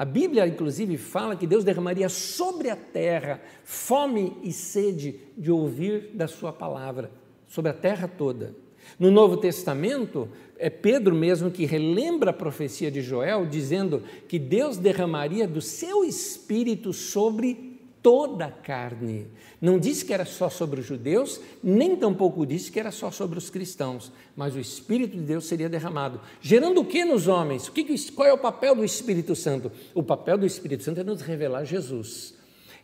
[0.00, 6.12] A Bíblia, inclusive, fala que Deus derramaria sobre a terra fome e sede de ouvir
[6.14, 7.10] da Sua palavra
[7.46, 8.54] sobre a terra toda.
[8.98, 10.26] No Novo Testamento,
[10.58, 16.02] é Pedro mesmo que relembra a profecia de Joel, dizendo que Deus derramaria do seu
[16.02, 17.69] espírito sobre
[18.02, 19.26] toda a carne.
[19.60, 23.38] Não disse que era só sobre os judeus, nem tampouco disse que era só sobre
[23.38, 26.20] os cristãos, mas o Espírito de Deus seria derramado.
[26.40, 27.68] Gerando o que nos homens?
[27.68, 29.70] O que, qual é o papel do Espírito Santo?
[29.94, 32.34] O papel do Espírito Santo é nos revelar Jesus.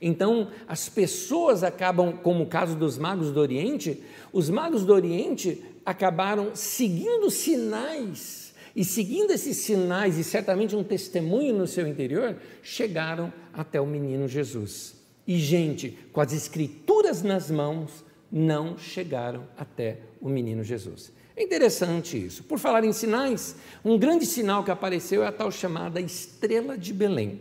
[0.00, 4.02] Então, as pessoas acabam, como o caso dos magos do Oriente,
[4.32, 11.56] os magos do Oriente acabaram seguindo sinais, e seguindo esses sinais, e certamente um testemunho
[11.56, 14.95] no seu interior, chegaram até o menino Jesus.
[15.26, 21.12] E gente com as escrituras nas mãos não chegaram até o menino Jesus.
[21.36, 22.44] É interessante isso.
[22.44, 26.92] Por falar em sinais, um grande sinal que apareceu é a tal chamada estrela de
[26.94, 27.40] Belém.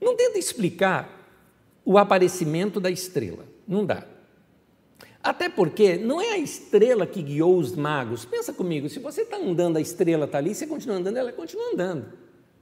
[0.00, 1.16] Não tenta explicar
[1.84, 3.46] o aparecimento da estrela.
[3.66, 4.04] Não dá.
[5.22, 8.24] Até porque não é a estrela que guiou os magos.
[8.24, 11.72] Pensa comigo, se você está andando, a estrela está ali, você continua andando, ela continua
[11.72, 12.06] andando.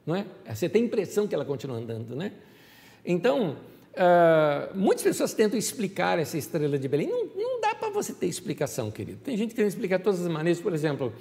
[0.07, 0.27] Não é?
[0.49, 2.33] Você tem a impressão que ela continua andando, né?
[3.05, 3.57] Então,
[3.97, 7.09] uh, muitas pessoas tentam explicar essa estrela de Belém.
[7.09, 9.21] Não, não dá para você ter explicação, querido.
[9.23, 11.13] Tem gente que quer explicar todas as maneiras, por exemplo,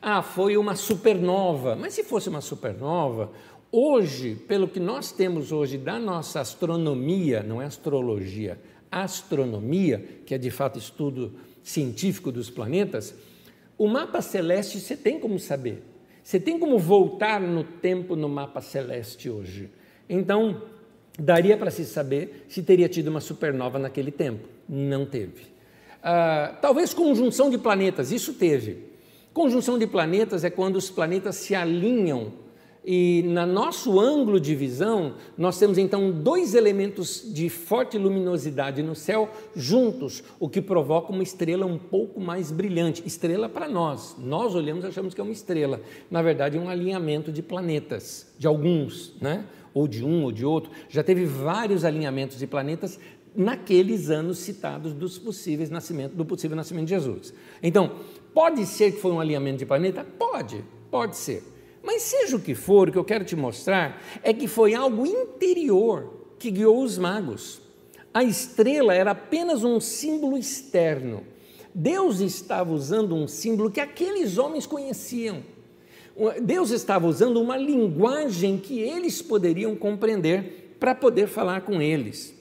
[0.00, 1.76] ah, foi uma supernova.
[1.76, 3.30] Mas se fosse uma supernova,
[3.72, 8.58] Hoje, pelo que nós temos hoje da nossa astronomia, não é astrologia,
[8.90, 13.14] astronomia, que é de fato estudo científico dos planetas,
[13.78, 15.84] o mapa celeste você tem como saber.
[16.20, 19.70] Você tem como voltar no tempo no mapa celeste hoje.
[20.08, 20.62] Então,
[21.20, 24.48] daria para se saber se teria tido uma supernova naquele tempo.
[24.68, 25.50] Não teve.
[26.02, 28.90] Ah, talvez conjunção de planetas, isso teve.
[29.32, 32.32] Conjunção de planetas é quando os planetas se alinham
[32.84, 38.94] e no nosso ângulo de visão, nós temos então dois elementos de forte luminosidade no
[38.94, 43.06] céu juntos, o que provoca uma estrela um pouco mais brilhante.
[43.06, 45.80] Estrela para nós, nós olhamos e achamos que é uma estrela.
[46.10, 49.44] Na verdade, é um alinhamento de planetas, de alguns, né?
[49.72, 50.70] Ou de um ou de outro.
[50.88, 52.98] Já teve vários alinhamentos de planetas
[53.34, 57.32] naqueles anos citados dos possíveis nascimento, do possível nascimento de Jesus.
[57.62, 57.96] Então,
[58.34, 60.04] pode ser que foi um alinhamento de planeta?
[60.04, 61.42] Pode, pode ser.
[61.82, 65.06] Mas seja o que for, o que eu quero te mostrar é que foi algo
[65.06, 67.60] interior que guiou os magos.
[68.12, 71.24] A estrela era apenas um símbolo externo.
[71.74, 75.42] Deus estava usando um símbolo que aqueles homens conheciam.
[76.42, 82.34] Deus estava usando uma linguagem que eles poderiam compreender para poder falar com eles.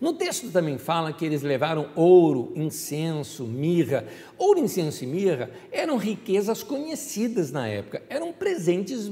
[0.00, 4.06] No texto também fala que eles levaram ouro, incenso, mirra.
[4.38, 9.10] Ouro, incenso e mirra eram riquezas conhecidas na época, eram presentes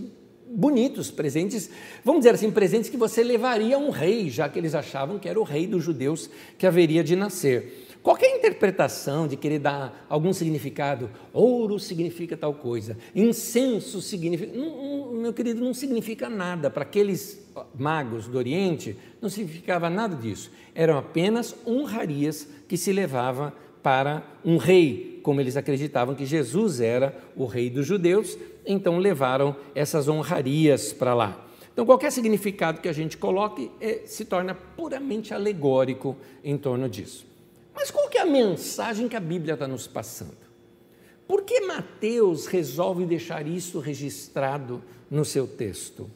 [0.51, 1.69] bonitos, presentes,
[2.03, 5.29] vamos dizer assim, presentes que você levaria a um rei, já que eles achavam que
[5.29, 7.88] era o rei dos judeus que haveria de nascer.
[8.09, 14.57] Qualquer interpretação de querer dar algum significado, ouro significa tal coisa, incenso significa.
[14.57, 16.71] Não, não, meu querido, não significa nada.
[16.71, 17.47] Para aqueles
[17.79, 20.51] magos do Oriente, não significava nada disso.
[20.75, 27.15] Eram apenas honrarias que se levava para um rei, como eles acreditavam que Jesus era
[27.37, 31.47] o rei dos judeus, então levaram essas honrarias para lá.
[31.75, 37.28] Então, qualquer significado que a gente coloque é, se torna puramente alegórico em torno disso.
[37.79, 40.37] Mas qual que é a mensagem que a Bíblia está nos passando?
[41.29, 46.11] Por que Mateus resolve deixar isso registrado no seu texto?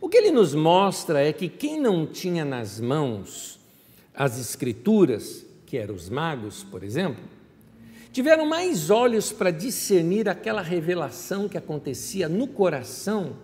[0.00, 3.60] O que ele nos mostra é que quem não tinha nas mãos
[4.14, 7.22] as escrituras, que eram os magos, por exemplo,
[8.10, 13.36] tiveram mais olhos para discernir aquela revelação que acontecia no coração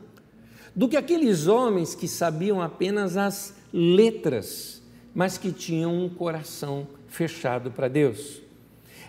[0.74, 4.75] do que aqueles homens que sabiam apenas as letras,
[5.16, 8.42] mas que tinham um coração fechado para Deus.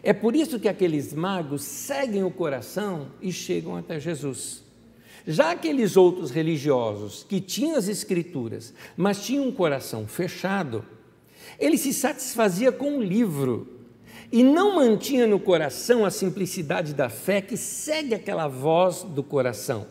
[0.01, 4.63] É por isso que aqueles magos seguem o coração e chegam até Jesus.
[5.27, 10.85] Já aqueles outros religiosos que tinham as escrituras, mas tinham um coração fechado,
[11.59, 13.67] ele se satisfazia com o livro
[14.31, 19.85] e não mantinha no coração a simplicidade da fé que segue aquela voz do coração.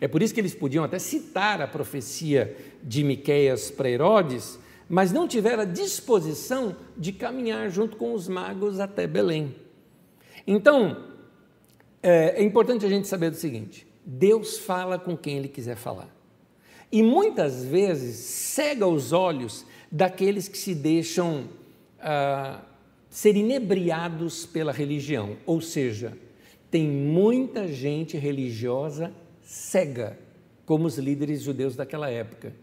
[0.00, 5.12] É por isso que eles podiam até citar a profecia de Miqueias para Herodes, mas
[5.12, 9.54] não tiveram a disposição de caminhar junto com os magos até Belém.
[10.46, 11.04] Então,
[12.02, 16.08] é, é importante a gente saber o seguinte: Deus fala com quem Ele quiser falar.
[16.90, 21.50] E muitas vezes cega os olhos daqueles que se deixam
[22.00, 22.62] ah,
[23.10, 25.36] ser inebriados pela religião.
[25.44, 26.16] Ou seja,
[26.70, 30.18] tem muita gente religiosa cega,
[30.64, 32.54] como os líderes judeus daquela época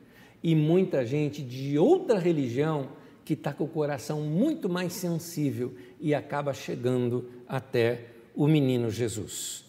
[0.45, 2.89] e muita gente de outra religião
[3.25, 9.65] que está com o coração muito mais sensível e acaba chegando até o menino Jesus.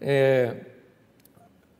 [0.00, 0.66] É,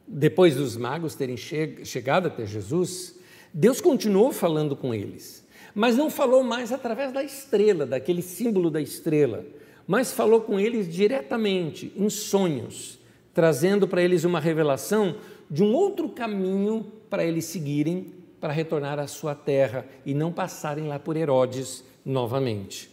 [0.05, 3.15] depois dos magos terem che chegado até Jesus,
[3.53, 8.81] Deus continuou falando com eles, mas não falou mais através da estrela, daquele símbolo da
[8.81, 9.47] estrela,
[9.87, 12.99] mas falou com eles diretamente, em sonhos,
[13.33, 15.19] trazendo para eles uma revelação
[15.49, 20.87] de um outro caminho para eles seguirem para retornar à sua terra e não passarem
[20.87, 22.91] lá por Herodes novamente.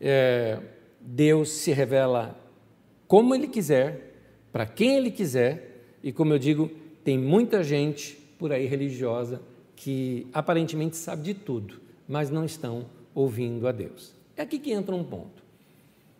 [0.00, 0.58] É,
[0.98, 2.34] Deus se revela
[3.06, 4.14] como Ele quiser,
[4.50, 6.70] para quem Ele quiser, e como eu digo,
[7.04, 9.42] tem muita gente por aí religiosa
[9.76, 11.78] que aparentemente sabe de tudo,
[12.08, 14.14] mas não estão ouvindo a Deus.
[14.34, 15.42] É aqui que entra um ponto.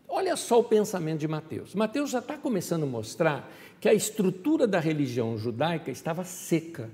[0.06, 1.74] Olha só o pensamento de Mateus.
[1.74, 6.90] Mateus já está começando a mostrar que a estrutura da religião judaica estava seca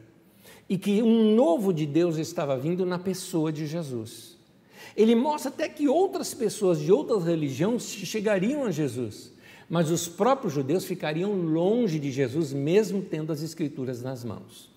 [0.72, 4.38] e que um novo de Deus estava vindo na pessoa de Jesus.
[4.96, 9.30] Ele mostra até que outras pessoas de outras religiões chegariam a Jesus,
[9.68, 14.70] mas os próprios judeus ficariam longe de Jesus, mesmo tendo as Escrituras nas mãos.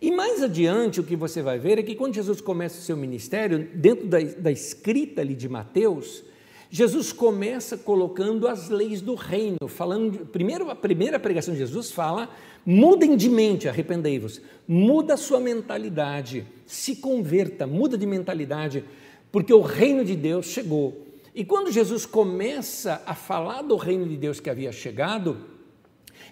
[0.00, 2.96] E mais adiante, o que você vai ver é que quando Jesus começa o seu
[2.96, 6.24] ministério, dentro da, da escrita ali de Mateus,
[6.70, 12.30] Jesus começa colocando as leis do reino, falando, primeiro, a primeira pregação de Jesus fala
[12.64, 14.40] Mudem de mente, arrependei-vos.
[14.68, 18.84] Muda a sua mentalidade, se converta, muda de mentalidade,
[19.32, 21.06] porque o reino de Deus chegou.
[21.34, 25.38] E quando Jesus começa a falar do reino de Deus que havia chegado,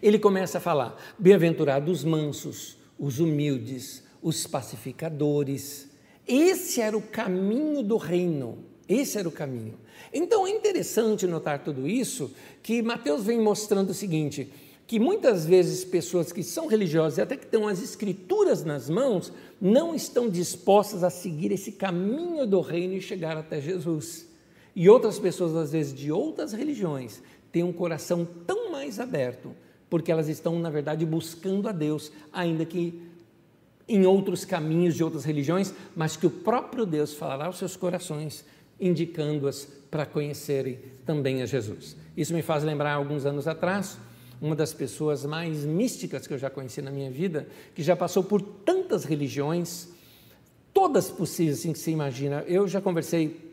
[0.02, 5.88] ele começa a falar: bem-aventurados os mansos, os humildes, os pacificadores.
[6.26, 8.58] Esse era o caminho do reino.
[8.86, 9.74] Esse era o caminho.
[10.12, 12.30] Então é interessante notar tudo isso,
[12.62, 14.50] que Mateus vem mostrando o seguinte:
[14.86, 19.30] que muitas vezes pessoas que são religiosas e até que têm as escrituras nas mãos,
[19.60, 24.26] não estão dispostas a seguir esse caminho do reino e chegar até Jesus.
[24.74, 27.20] E outras pessoas, às vezes, de outras religiões,
[27.52, 29.50] têm um coração tão mais aberto,
[29.90, 33.02] porque elas estão, na verdade, buscando a Deus, ainda que
[33.88, 38.44] em outros caminhos de outras religiões, mas que o próprio Deus falará aos seus corações,
[38.80, 41.96] indicando-as para conhecerem também a Jesus.
[42.16, 43.98] Isso me faz lembrar alguns anos atrás,
[44.40, 48.22] uma das pessoas mais místicas que eu já conheci na minha vida, que já passou
[48.22, 49.88] por tantas religiões,
[50.72, 52.44] todas possíveis, assim que se imagina.
[52.46, 53.52] Eu já conversei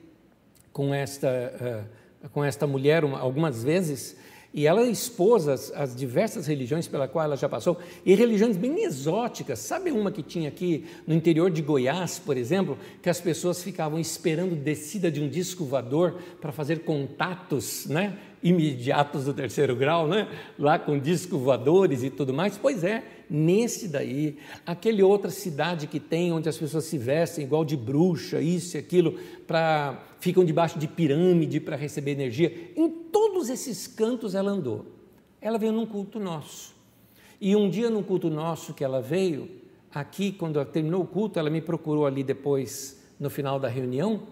[0.72, 1.88] com esta,
[2.24, 4.18] uh, com esta mulher uma, algumas vezes,
[4.56, 8.86] e ela expôs as, as, diversas religiões pela qual ela já passou, e religiões bem
[8.86, 9.60] exóticas.
[9.60, 14.00] Sabe uma que tinha aqui no interior de Goiás, por exemplo, que as pessoas ficavam
[14.00, 18.18] esperando descida de um disco voador para fazer contatos, né?
[18.42, 20.30] imediatos do terceiro grau, né?
[20.58, 22.58] lá com discos voadores e tudo mais.
[22.58, 27.66] Pois é, nesse daí, aquele outra cidade que tem, onde as pessoas se vestem igual
[27.66, 29.14] de bruxa, isso e aquilo,
[29.46, 32.72] pra, ficam debaixo de pirâmide para receber energia.
[32.76, 34.86] Em todos esses cantos ela andou.
[35.42, 36.74] Ela veio num culto nosso.
[37.40, 39.50] E um dia, num culto nosso que ela veio,
[39.94, 44.24] aqui, quando terminou o culto, ela me procurou ali depois, no final da reunião,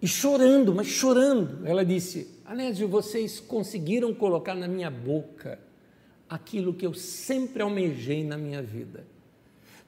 [0.00, 5.58] e chorando, mas chorando, ela disse: Anésio, vocês conseguiram colocar na minha boca
[6.28, 9.04] aquilo que eu sempre almejei na minha vida.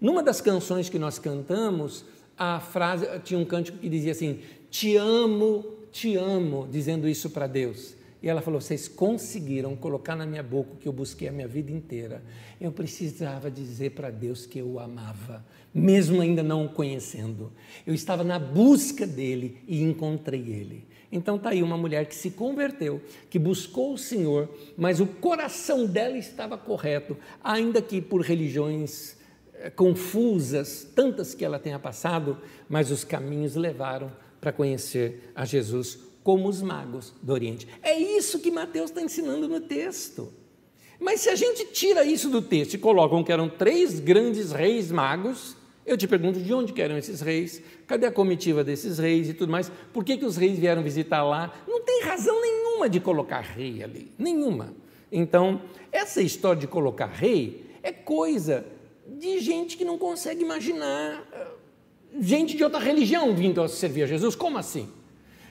[0.01, 2.05] Numa das canções que nós cantamos,
[2.37, 7.47] a frase tinha um cântico que dizia assim: Te amo, te amo, dizendo isso para
[7.47, 7.95] Deus.
[8.23, 11.49] E ela falou: Vocês conseguiram colocar na minha boca o que eu busquei a minha
[11.49, 12.23] vida inteira.
[12.61, 17.53] Eu precisava dizer para Deus que eu o amava, mesmo ainda não o conhecendo.
[17.87, 20.85] Eu estava na busca dele e encontrei ele.
[21.17, 23.01] Então está aí uma mulher que se converteu,
[23.31, 29.17] que buscou o Senhor, mas o coração dela estava correto, ainda que por religiões
[29.55, 32.39] eh, confusas, tantas que ela tenha passado,
[32.69, 37.67] mas os caminhos levaram para conhecer a Jesus como os magos do Oriente.
[37.83, 40.33] É isso que Mateus está ensinando no texto.
[41.01, 44.93] Mas se a gente tira isso do texto e coloca que eram três grandes reis
[44.93, 45.57] magos,
[45.87, 49.53] eu te pergunto de onde eram esses reis, cadê a comitiva desses reis e tudo
[49.53, 51.55] mais, por que, que os reis vieram visitar lá?
[51.67, 54.75] Não tem razão nenhuma de colocar rei ali, nenhuma.
[55.13, 55.63] Então,
[55.93, 58.67] essa história de colocar rei é coisa
[59.07, 61.47] de gente que não consegue imaginar, eh,
[62.21, 64.89] gente de outra religião vindo a servir a Jesus, como assim?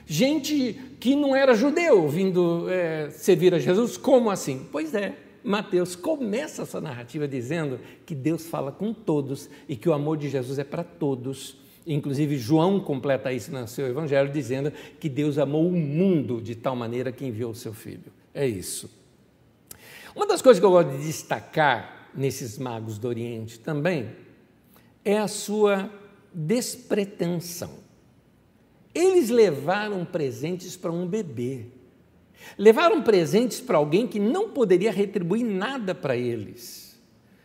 [0.06, 4.68] Gente que não era judeu vindo é, servir a Jesus, como assim?
[4.70, 5.16] Pois é,
[5.46, 10.28] Mateus começa essa narrativa dizendo que Deus fala com todos e que o amor de
[10.28, 11.56] Jesus é para todos.
[11.86, 16.74] Inclusive, João completa isso no seu evangelho, dizendo que Deus amou o mundo de tal
[16.74, 18.12] maneira que enviou o seu filho.
[18.34, 18.90] É isso.
[20.16, 24.10] Uma das coisas que eu gosto de destacar nesses magos do Oriente também
[25.04, 25.88] é a sua
[26.34, 27.70] despretensão.
[28.92, 31.66] Eles levaram presentes para um bebê.
[32.58, 36.86] Levaram presentes para alguém que não poderia retribuir nada para eles.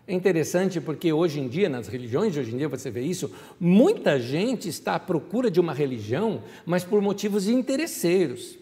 [0.08, 3.32] É interessante porque hoje em dia, nas religiões de hoje em dia, você vê isso,
[3.60, 8.58] muita gente está à procura de uma religião, mas por motivos interesseiros.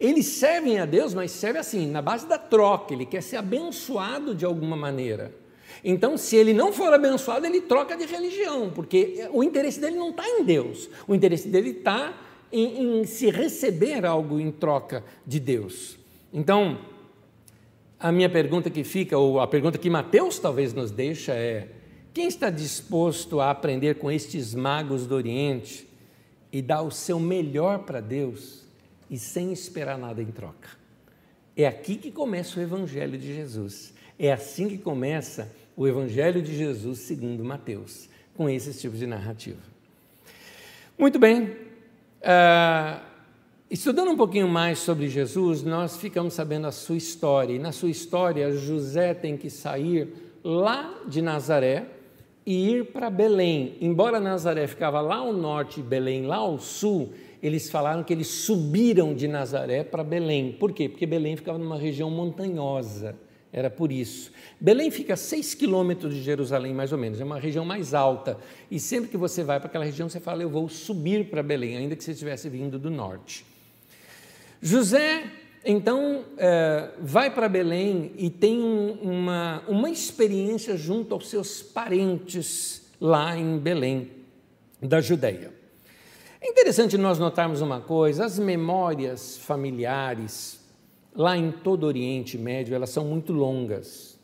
[0.00, 4.34] Eles servem a Deus, mas servem assim, na base da troca, ele quer ser abençoado
[4.34, 5.32] de alguma maneira.
[5.84, 10.10] Então, se ele não for abençoado, ele troca de religião, porque o interesse dele não
[10.10, 12.12] está em Deus, o interesse dele está
[12.52, 15.98] em, em se receber algo em troca de Deus.
[16.32, 16.78] Então,
[17.98, 21.68] a minha pergunta que fica, ou a pergunta que Mateus talvez nos deixa é:
[22.12, 25.88] quem está disposto a aprender com estes magos do Oriente
[26.52, 28.64] e dar o seu melhor para Deus
[29.08, 30.68] e sem esperar nada em troca?
[31.56, 33.94] É aqui que começa o Evangelho de Jesus.
[34.18, 39.60] É assim que começa o Evangelho de Jesus segundo Mateus, com esses tipos de narrativa.
[40.98, 41.56] Muito bem,
[42.22, 43.00] Uh,
[43.68, 47.54] estudando um pouquinho mais sobre Jesus, nós ficamos sabendo a sua história.
[47.54, 50.12] E na sua história, José tem que sair
[50.44, 51.86] lá de Nazaré
[52.46, 53.76] e ir para Belém.
[53.80, 57.12] Embora Nazaré ficava lá ao norte e Belém lá ao sul,
[57.42, 60.52] eles falaram que eles subiram de Nazaré para Belém.
[60.52, 60.88] Por quê?
[60.88, 63.16] Porque Belém ficava numa região montanhosa.
[63.52, 64.32] Era por isso.
[64.58, 68.38] Belém fica a 6 quilômetros de Jerusalém, mais ou menos, é uma região mais alta.
[68.70, 71.76] E sempre que você vai para aquela região, você fala, eu vou subir para Belém,
[71.76, 73.44] ainda que você estivesse vindo do norte.
[74.62, 75.24] José,
[75.64, 83.36] então, é, vai para Belém e tem uma, uma experiência junto aos seus parentes lá
[83.36, 84.10] em Belém,
[84.80, 85.52] da Judéia.
[86.40, 90.58] É interessante nós notarmos uma coisa: as memórias familiares,
[91.14, 94.18] lá em todo o Oriente Médio, elas são muito longas.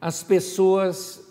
[0.00, 1.24] As pessoas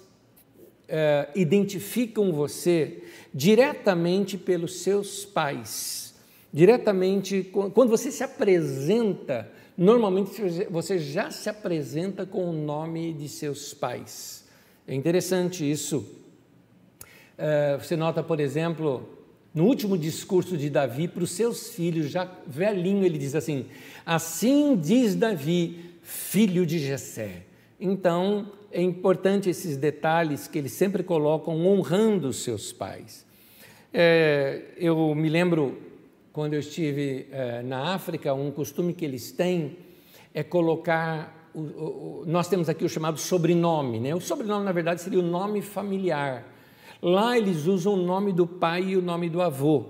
[0.87, 6.15] é, identificam você diretamente pelos seus pais,
[6.51, 9.49] diretamente quando você se apresenta.
[9.75, 10.31] Normalmente
[10.69, 14.43] você já se apresenta com o nome de seus pais.
[14.87, 16.05] É interessante isso.
[17.37, 19.12] É, você nota, por exemplo,
[19.53, 23.65] no último discurso de Davi para os seus filhos, já velhinho, ele diz assim:
[24.05, 27.43] Assim diz Davi, filho de Jessé.
[27.79, 33.25] Então, é importante esses detalhes que eles sempre colocam honrando os seus pais.
[33.93, 35.77] É, eu me lembro,
[36.31, 39.77] quando eu estive é, na África, um costume que eles têm
[40.33, 41.51] é colocar.
[41.53, 44.15] O, o, nós temos aqui o chamado sobrenome, né?
[44.15, 46.52] O sobrenome, na verdade, seria o nome familiar.
[47.03, 49.87] Lá eles usam o nome do pai e o nome do avô.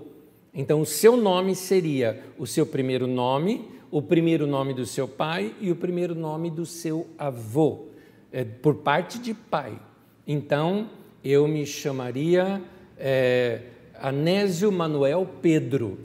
[0.52, 5.54] Então, o seu nome seria o seu primeiro nome, o primeiro nome do seu pai
[5.60, 7.84] e o primeiro nome do seu avô,
[8.32, 9.78] é, por parte de pai.
[10.26, 10.90] Então,
[11.22, 12.60] eu me chamaria
[12.98, 13.60] é,
[14.00, 15.96] Anésio Manuel Pedro,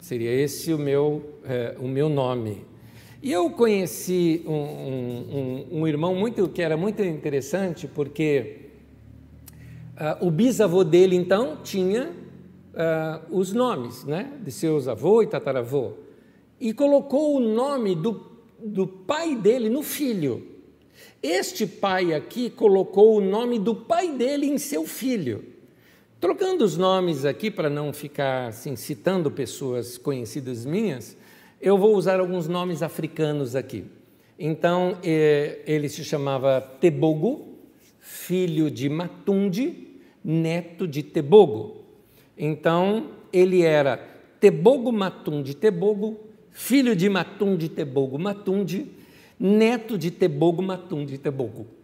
[0.00, 2.64] seria esse o meu, é, o meu nome.
[3.22, 8.65] E eu conheci um, um, um, irmão muito que era muito interessante, porque
[9.96, 12.12] Uh, o bisavô dele, então, tinha
[12.74, 15.92] uh, os nomes né, de seus avô e tataravô,
[16.60, 18.20] e colocou o nome do,
[18.62, 20.46] do pai dele no filho.
[21.22, 25.44] Este pai aqui colocou o nome do pai dele em seu filho.
[26.20, 31.16] Trocando os nomes aqui para não ficar assim, citando pessoas conhecidas minhas,
[31.58, 33.86] Eu vou usar alguns nomes africanos aqui.
[34.38, 37.56] Então, eh, ele se chamava Tebogo,
[37.98, 39.85] filho de Matunde,
[40.26, 41.84] neto de Tebogo.
[42.36, 43.96] Então, ele era
[44.40, 46.18] Tebogo Matunde Tebogo,
[46.50, 48.90] filho de Matunde Tebogo Matunde,
[49.38, 51.68] neto de Tebogo Matunde Tebogo.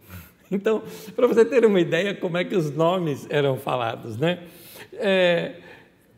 [0.51, 0.83] Então,
[1.15, 4.43] para você ter uma ideia como é que os nomes eram falados, né?
[4.93, 5.55] É,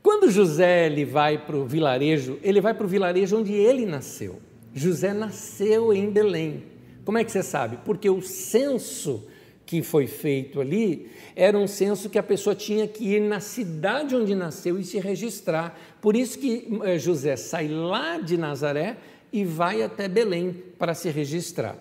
[0.03, 4.41] quando José ele vai para o vilarejo, ele vai para o vilarejo onde ele nasceu.
[4.73, 6.63] José nasceu em Belém.
[7.05, 7.77] Como é que você sabe?
[7.85, 9.25] Porque o censo
[9.65, 14.15] que foi feito ali era um censo que a pessoa tinha que ir na cidade
[14.15, 15.77] onde nasceu e se registrar.
[15.99, 18.97] Por isso que eh, José sai lá de Nazaré
[19.33, 21.77] e vai até Belém para se registrar.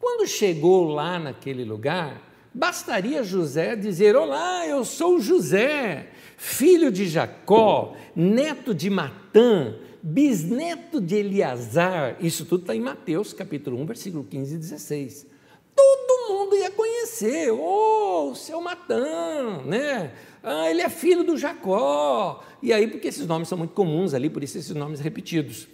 [0.00, 7.94] Quando chegou lá naquele lugar, bastaria José dizer: Olá, eu sou José, filho de Jacó,
[8.16, 12.16] neto de Matã, bisneto de Eleazar.
[12.20, 15.31] Isso tudo está em Mateus capítulo 1, versículo 15 e 16.
[15.74, 20.12] Todo mundo ia conhecer, oh, seu Matã, né?
[20.42, 22.42] Ah, ele é filho do Jacó.
[22.62, 25.68] E aí, porque esses nomes são muito comuns ali, por isso esses nomes repetidos.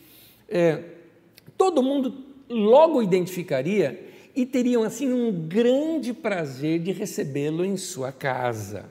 [0.49, 0.83] É,
[1.57, 2.15] todo mundo
[2.49, 8.87] logo identificaria e teriam assim um grande prazer de recebê-lo em sua casa.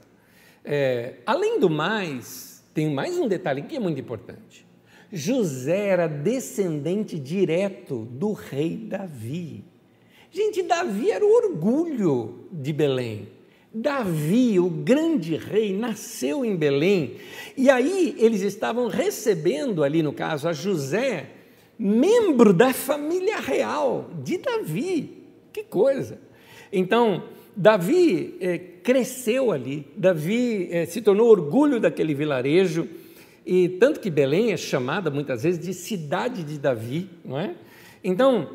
[0.64, 4.68] É, além do mais, tem mais um detalhe que é muito importante.
[5.12, 9.64] José era descendente direto do rei Davi.
[10.32, 13.30] Gente, Davi era o orgulho de Belém.
[13.74, 17.16] Davi, o grande rei, nasceu em Belém.
[17.56, 21.30] E aí eles estavam recebendo ali, no caso, a José,
[21.78, 25.24] membro da família real de Davi.
[25.54, 26.20] Que coisa!
[26.72, 27.24] Então,
[27.56, 32.88] Davi é, cresceu ali, Davi é, se tornou orgulho daquele vilarejo,
[33.46, 37.56] e tanto que Belém é chamada muitas vezes de cidade de Davi, não é?
[38.04, 38.50] Então,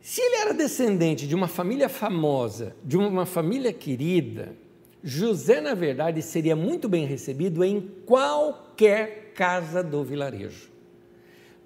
[0.00, 4.56] se ele era descendente de uma família famosa, de uma família querida,
[5.02, 10.68] José, na verdade, seria muito bem recebido em qualquer casa do vilarejo.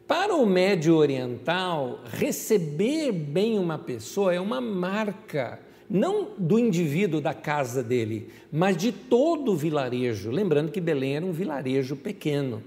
[0.06, 5.58] Para o médio oriental, receber bem uma pessoa é uma marca,
[5.88, 10.30] não do indivíduo da casa dele, mas de todo o vilarejo.
[10.30, 12.62] Lembrando que Belém era um vilarejo pequeno.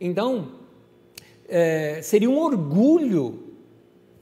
[0.00, 0.52] Então,
[1.48, 3.53] é, seria um orgulho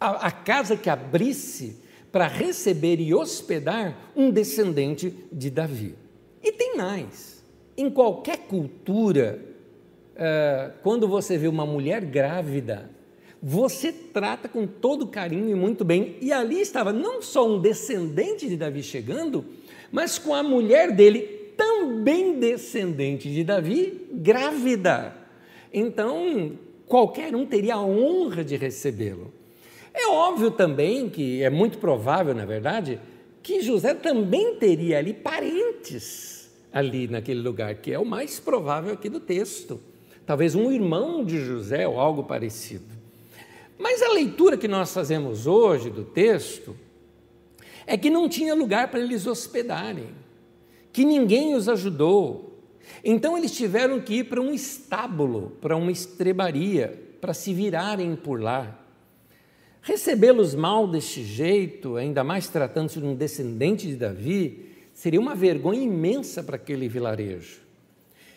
[0.03, 1.81] a, a casa que abrisse
[2.11, 5.95] para receber e hospedar um descendente de Davi.
[6.43, 7.43] E tem mais:
[7.77, 9.41] em qualquer cultura,
[10.17, 12.91] é, quando você vê uma mulher grávida,
[13.41, 16.17] você trata com todo carinho e muito bem.
[16.21, 19.45] E ali estava não só um descendente de Davi chegando,
[19.91, 21.21] mas com a mulher dele,
[21.57, 25.17] também descendente de Davi, grávida.
[25.73, 29.33] Então, qualquer um teria a honra de recebê-lo.
[29.95, 33.01] É óbvio também que é muito provável, na verdade,
[33.43, 39.09] que José também teria ali parentes ali naquele lugar, que é o mais provável aqui
[39.09, 39.79] do texto
[40.27, 42.87] talvez um irmão de José ou algo parecido.
[43.79, 46.77] Mas a leitura que nós fazemos hoje do texto
[47.87, 50.09] é que não tinha lugar para eles hospedarem,
[50.93, 52.61] que ninguém os ajudou.
[53.03, 58.41] Então eles tiveram que ir para um estábulo, para uma estrebaria, para se virarem por
[58.41, 58.79] lá.
[59.83, 65.83] Recebê-los mal deste jeito, ainda mais tratando-se de um descendente de Davi, seria uma vergonha
[65.83, 67.61] imensa para aquele vilarejo.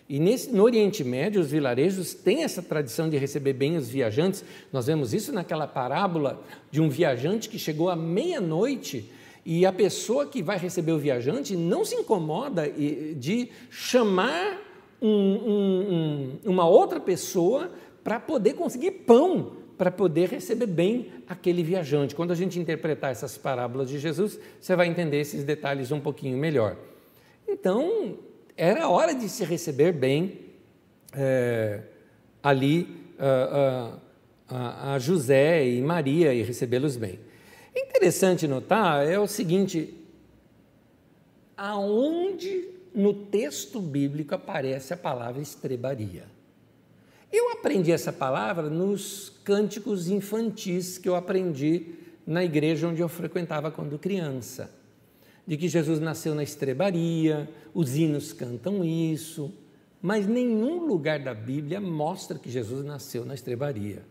[0.10, 4.44] E nesse, no Oriente Médio, os vilarejos têm essa tradição de receber bem os viajantes.
[4.74, 9.12] Nós vemos isso naquela parábola de um viajante que chegou à meia-noite
[9.46, 14.60] e a pessoa que vai receber o viajante não se incomoda de chamar
[15.00, 17.72] um, um, um, uma outra pessoa
[18.04, 22.16] para poder conseguir pão, para poder receber bem aquele viajante.
[22.16, 26.38] Quando a gente interpretar essas parábolas de Jesus, você vai entender esses detalhes um pouquinho
[26.38, 26.78] melhor.
[27.48, 28.18] Então,
[28.56, 30.40] era hora de se receber bem
[31.14, 31.82] é,
[32.42, 32.88] ali
[33.20, 34.00] a,
[34.50, 37.20] a, a José e Maria e recebê-los bem.
[37.76, 39.94] Interessante notar é o seguinte:
[41.58, 46.35] aonde no texto bíblico aparece a palavra estrebaria?
[47.36, 51.88] Eu aprendi essa palavra nos cânticos infantis que eu aprendi
[52.26, 54.72] na igreja onde eu frequentava quando criança
[55.46, 59.54] de que Jesus nasceu na estrebaria, os hinos cantam isso,
[60.02, 64.02] mas nenhum lugar da Bíblia mostra que Jesus nasceu na estrebaria.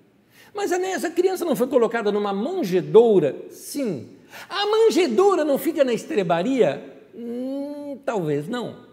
[0.54, 3.34] Mas essa criança não foi colocada numa manjedoura?
[3.48, 4.06] Sim.
[4.50, 7.00] A manjedoura não fica na estrebaria?
[7.14, 8.84] Hum, talvez não.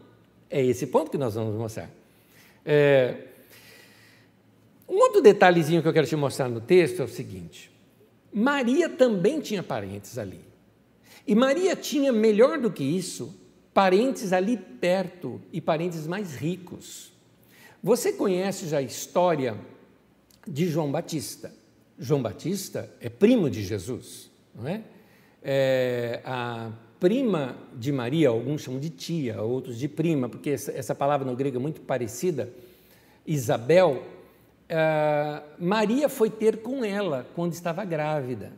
[0.50, 1.90] É esse ponto que nós vamos mostrar.
[2.66, 3.28] É,
[4.92, 7.72] Um outro detalhezinho que eu quero te mostrar no texto é o seguinte:
[8.34, 10.42] Maria também tinha parentes ali.
[11.26, 13.34] E Maria tinha, melhor do que isso,
[13.74, 17.10] parentes ali perto e parentes mais ricos.
[17.82, 19.56] Você conhece já a história
[20.46, 21.54] de João Batista?
[21.98, 24.82] João Batista é primo de Jesus, não é?
[25.42, 26.70] é a
[27.00, 31.36] prima de Maria, alguns chamam de tia, outros de prima, porque essa, essa palavra no
[31.36, 32.52] grego é muito parecida.
[33.26, 34.04] Isabel,
[34.72, 38.52] uh, Maria foi ter com ela quando estava grávida.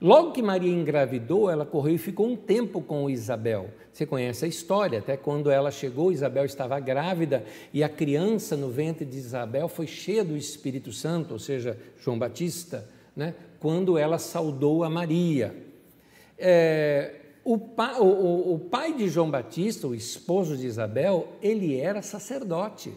[0.00, 3.68] Logo que Maria engravidou, ela correu e ficou um tempo com Isabel.
[3.92, 7.44] Você conhece a história, até quando ela chegou, Isabel estava grávida
[7.74, 12.16] e a criança no ventre de Isabel foi cheia do Espírito Santo, ou seja, João
[12.16, 13.34] Batista, né?
[13.58, 15.52] quando ela saudou a Maria.
[16.38, 22.02] É, o, pa, o, o pai de João Batista, o esposo de Isabel, ele era
[22.02, 22.92] sacerdote.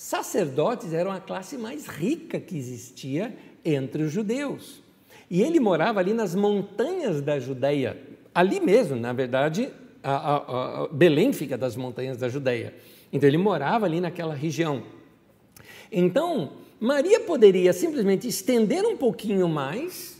[0.00, 4.82] Sacerdotes eram a classe mais rica que existia entre os judeus.
[5.28, 8.00] E ele morava ali nas montanhas da Judéia,
[8.34, 9.68] ali mesmo, na verdade,
[10.02, 12.72] a, a, a Belém fica das montanhas da Judéia.
[13.12, 14.84] Então ele morava ali naquela região.
[15.92, 20.18] Então, Maria poderia simplesmente estender um pouquinho mais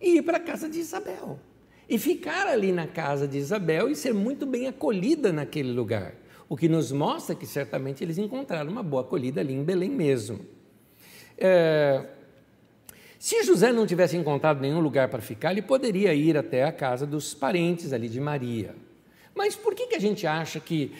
[0.00, 1.38] e ir para a casa de Isabel.
[1.86, 6.14] E ficar ali na casa de Isabel e ser muito bem acolhida naquele lugar.
[6.48, 10.40] O que nos mostra que certamente eles encontraram uma boa acolhida ali em Belém mesmo.
[11.36, 12.06] É,
[13.18, 17.04] se José não tivesse encontrado nenhum lugar para ficar, ele poderia ir até a casa
[17.04, 18.76] dos parentes ali de Maria.
[19.34, 20.92] Mas por que, que a gente acha que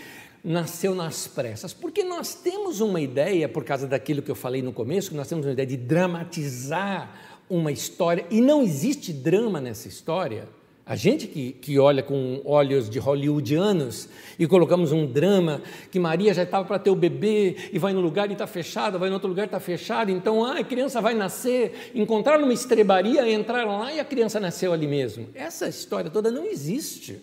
[0.43, 1.73] nasceu nas pressas?
[1.73, 5.29] Porque nós temos uma ideia, por causa daquilo que eu falei no começo, que nós
[5.29, 10.49] temos uma ideia de dramatizar uma história, e não existe drama nessa história.
[10.89, 14.09] A gente que, que olha com olhos de hollywoodianos
[14.39, 15.61] e colocamos um drama
[15.91, 18.99] que Maria já estava para ter o bebê e vai no lugar e está fechado,
[18.99, 22.55] vai no outro lugar e está fechado, então ah, a criança vai nascer, encontrar numa
[22.55, 25.29] estrebaria, entraram lá e a criança nasceu ali mesmo.
[25.35, 27.21] Essa história toda não existe.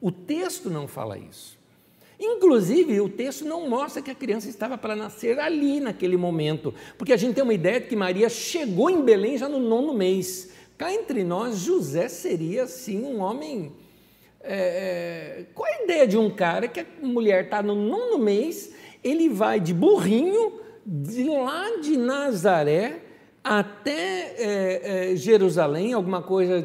[0.00, 1.58] O texto não fala isso.
[2.20, 7.12] Inclusive, o texto não mostra que a criança estava para nascer ali naquele momento, porque
[7.12, 10.56] a gente tem uma ideia de que Maria chegou em Belém já no nono mês.
[10.78, 13.72] Cá entre nós, José seria, sim, um homem.
[14.40, 18.72] É, é, qual a ideia de um cara que a mulher está no nono mês,
[19.02, 23.00] ele vai de burrinho, de lá de Nazaré
[23.42, 26.64] até é, é, Jerusalém, alguma coisa,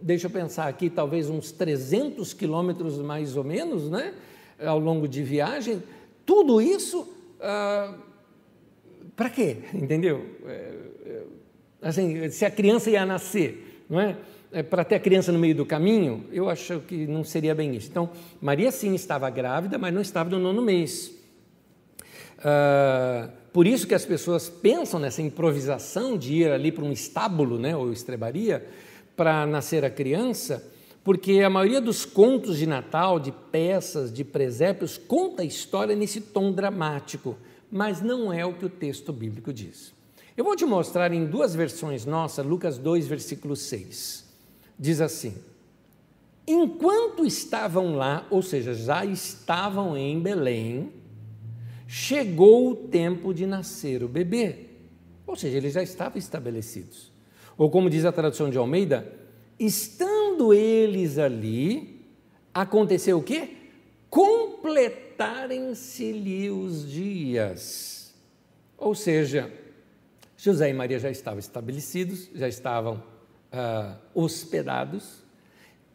[0.00, 4.14] deixa eu pensar aqui, talvez uns 300 quilômetros mais ou menos, né?
[4.58, 5.82] Ao longo de viagem,
[6.24, 7.06] tudo isso.
[7.40, 7.94] Ah,
[9.14, 9.58] para quê?
[9.74, 10.24] Entendeu?
[11.82, 14.16] Assim, se a criança ia nascer, não é?
[14.52, 17.74] é para ter a criança no meio do caminho, eu acho que não seria bem
[17.74, 17.88] isso.
[17.90, 18.10] Então,
[18.40, 21.12] Maria sim estava grávida, mas não estava no nono mês.
[22.42, 27.58] Ah, por isso que as pessoas pensam nessa improvisação de ir ali para um estábulo,
[27.58, 28.66] né, ou estrebaria,
[29.16, 30.66] para nascer a criança,
[31.04, 36.20] porque a maioria dos contos de Natal, de peças, de presépios, conta a história nesse
[36.20, 37.36] tom dramático,
[37.70, 39.92] mas não é o que o texto bíblico diz.
[40.36, 44.24] Eu vou te mostrar em duas versões nossa, Lucas 2, versículo 6.
[44.78, 45.34] Diz assim:
[46.46, 50.92] Enquanto estavam lá, ou seja, já estavam em Belém,
[51.86, 54.66] chegou o tempo de nascer o bebê.
[55.26, 57.12] Ou seja, eles já estavam estabelecidos.
[57.56, 59.12] Ou como diz a tradução de Almeida,
[59.58, 62.06] estando eles ali,
[62.54, 63.56] aconteceu o quê?
[64.08, 68.14] Completarem-se-lhe os dias.
[68.78, 69.52] Ou seja,
[70.42, 73.02] José e Maria já estavam estabelecidos, já estavam
[73.52, 75.22] ah, hospedados,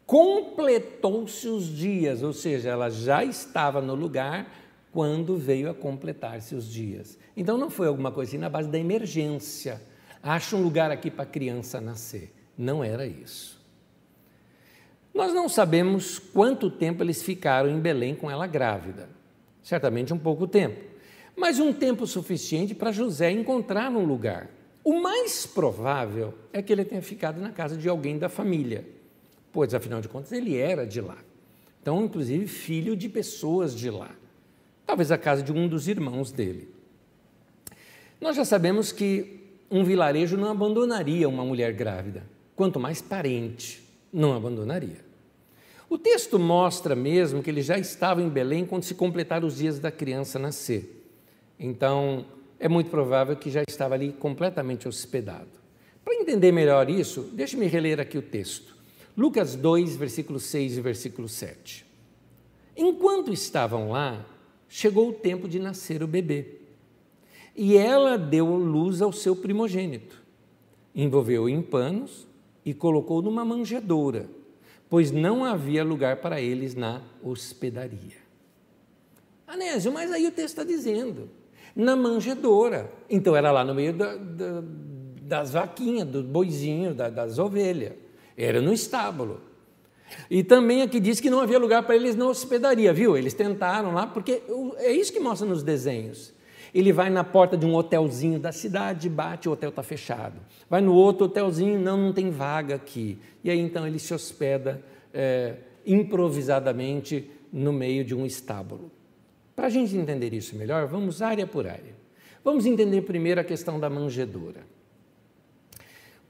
[0.06, 4.48] completou-se os dias, ou seja, ela já estava no lugar
[4.92, 7.18] quando veio a completar-se os dias.
[7.36, 9.82] Então não foi alguma coisa assim na base da emergência.
[10.22, 12.32] Acha um lugar aqui para a criança nascer.
[12.56, 13.60] Não era isso.
[15.12, 19.08] Nós não sabemos quanto tempo eles ficaram em Belém com ela grávida.
[19.60, 20.95] Certamente um pouco tempo
[21.36, 24.48] mas um tempo suficiente para José encontrar um lugar.
[24.82, 28.86] O mais provável é que ele tenha ficado na casa de alguém da família,
[29.52, 31.18] pois afinal de contas ele era de lá.
[31.82, 34.10] Então, inclusive, filho de pessoas de lá.
[34.86, 36.68] Talvez a casa de um dos irmãos dele.
[38.20, 42.24] Nós já sabemos que um vilarejo não abandonaria uma mulher grávida,
[42.54, 45.04] quanto mais parente não abandonaria.
[45.88, 49.78] O texto mostra mesmo que ele já estava em Belém quando se completaram os dias
[49.78, 50.95] da criança nascer.
[51.58, 52.26] Então,
[52.58, 55.48] é muito provável que já estava ali completamente hospedado.
[56.04, 58.76] Para entender melhor isso, deixe-me reler aqui o texto.
[59.16, 61.86] Lucas 2, versículo 6 e versículo 7.
[62.76, 64.24] Enquanto estavam lá,
[64.68, 66.60] chegou o tempo de nascer o bebê.
[67.56, 70.22] e ela deu luz ao seu primogênito.
[70.94, 72.26] Envolveu em panos
[72.64, 74.28] e colocou numa manjedoura,
[74.90, 78.18] pois não havia lugar para eles na hospedaria.
[79.46, 81.30] Anésio, mas aí o texto está dizendo,
[81.76, 82.90] na manjedoura.
[83.08, 84.62] Então era lá no meio da, da,
[85.20, 87.92] das vaquinhas, do boizinho, da, das ovelhas.
[88.34, 89.42] Era no estábulo.
[90.30, 93.16] E também aqui diz que não havia lugar para eles na hospedaria, viu?
[93.16, 94.42] Eles tentaram lá, porque
[94.78, 96.32] é isso que mostra nos desenhos.
[96.72, 100.38] Ele vai na porta de um hotelzinho da cidade, bate, o hotel está fechado.
[100.68, 103.18] Vai no outro hotelzinho, não, não tem vaga aqui.
[103.42, 108.90] E aí então ele se hospeda é, improvisadamente no meio de um estábulo.
[109.56, 111.94] Para a gente entender isso melhor, vamos área por área.
[112.44, 114.60] Vamos entender primeiro a questão da manjedoura.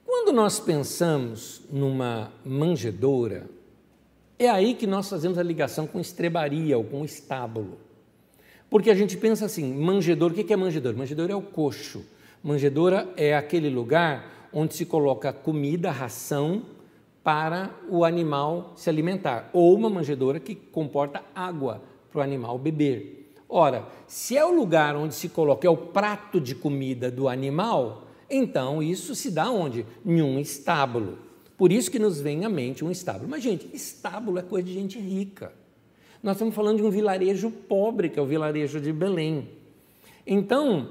[0.05, 3.51] Quando nós pensamos numa manjedoura,
[4.39, 7.79] é aí que nós fazemos a ligação com estrebaria ou com estábulo.
[8.71, 10.97] Porque a gente pensa assim, manjedoura, o que é manjedoura?
[10.97, 12.05] Manjedoura é o coxo.
[12.43, 16.63] Manjedoura é aquele lugar onde se coloca comida, ração
[17.25, 23.16] para o animal se alimentar, ou uma manjedoura que comporta água para o animal beber.
[23.49, 28.09] Ora, se é o lugar onde se coloca é o prato de comida do animal,
[28.29, 29.87] então isso se dá onde?
[30.05, 31.19] Em um estábulo.
[31.57, 33.29] Por isso que nos vem à mente um estábulo.
[33.29, 35.53] Mas, gente, estábulo é coisa de gente rica.
[36.23, 39.49] Nós estamos falando de um vilarejo pobre, que é o vilarejo de Belém.
[40.27, 40.89] Então,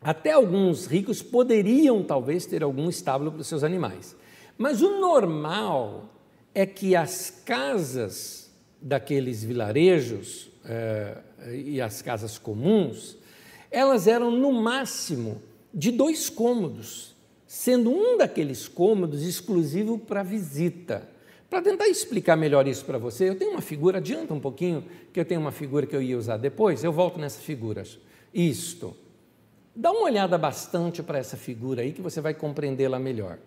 [0.00, 4.14] até alguns ricos poderiam talvez ter algum estábulo para os seus animais.
[4.56, 6.10] Mas o normal
[6.54, 11.16] é que as casas daqueles vilarejos eh,
[11.52, 13.16] e as casas comuns,
[13.70, 15.40] elas eram no máximo
[15.72, 17.14] de dois cômodos,
[17.46, 21.08] sendo um daqueles cômodos exclusivo para visita.
[21.48, 25.20] Para tentar explicar melhor isso para você, eu tenho uma figura, adianta um pouquinho, que
[25.20, 27.84] eu tenho uma figura que eu ia usar depois, eu volto nessa figura.
[28.34, 28.94] Isto.
[29.74, 33.38] Dá uma olhada bastante para essa figura aí que você vai compreendê-la melhor.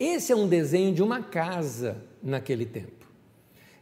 [0.00, 3.06] Esse é um desenho de uma casa naquele tempo.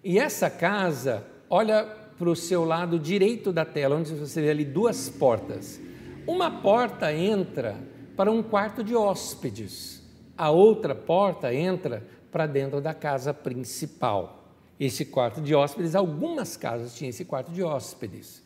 [0.04, 4.64] E essa casa, olha para o seu lado direito da tela, onde você vê ali
[4.64, 5.80] duas portas.
[6.24, 7.76] Uma porta entra
[8.16, 10.00] para um quarto de hóspedes,
[10.38, 14.44] a outra porta entra para dentro da casa principal.
[14.78, 18.40] Esse quarto de hóspedes, algumas casas tinham esse quarto de hóspedes.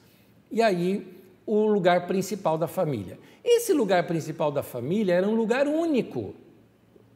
[0.51, 1.15] E aí,
[1.45, 3.19] o lugar principal da família.
[3.45, 6.35] Esse lugar principal da família era um lugar único.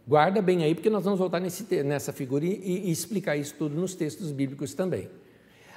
[0.07, 3.75] Guarda bem aí, porque nós vamos voltar nesse, nessa figura e, e explicar isso tudo
[3.81, 5.09] nos textos bíblicos também.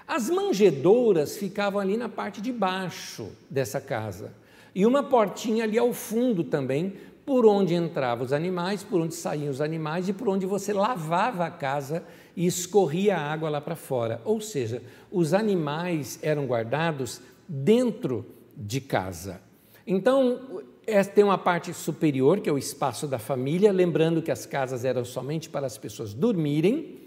[0.08, 4.34] As manjedouras ficavam ali na parte de baixo dessa casa.
[4.76, 6.94] E uma portinha ali ao fundo também,
[7.26, 11.46] por onde entravam os animais, por onde saíam os animais e por onde você lavava
[11.46, 12.04] a casa
[12.36, 14.22] e escorria a água lá para fora.
[14.26, 14.82] Ou seja,
[15.12, 18.26] os animais eram guardados dentro
[18.58, 19.42] de casa.
[19.86, 20.64] Então,
[21.16, 25.06] tem uma parte superior, que é o espaço da família, lembrando que as casas eram
[25.06, 27.03] somente para as pessoas dormirem,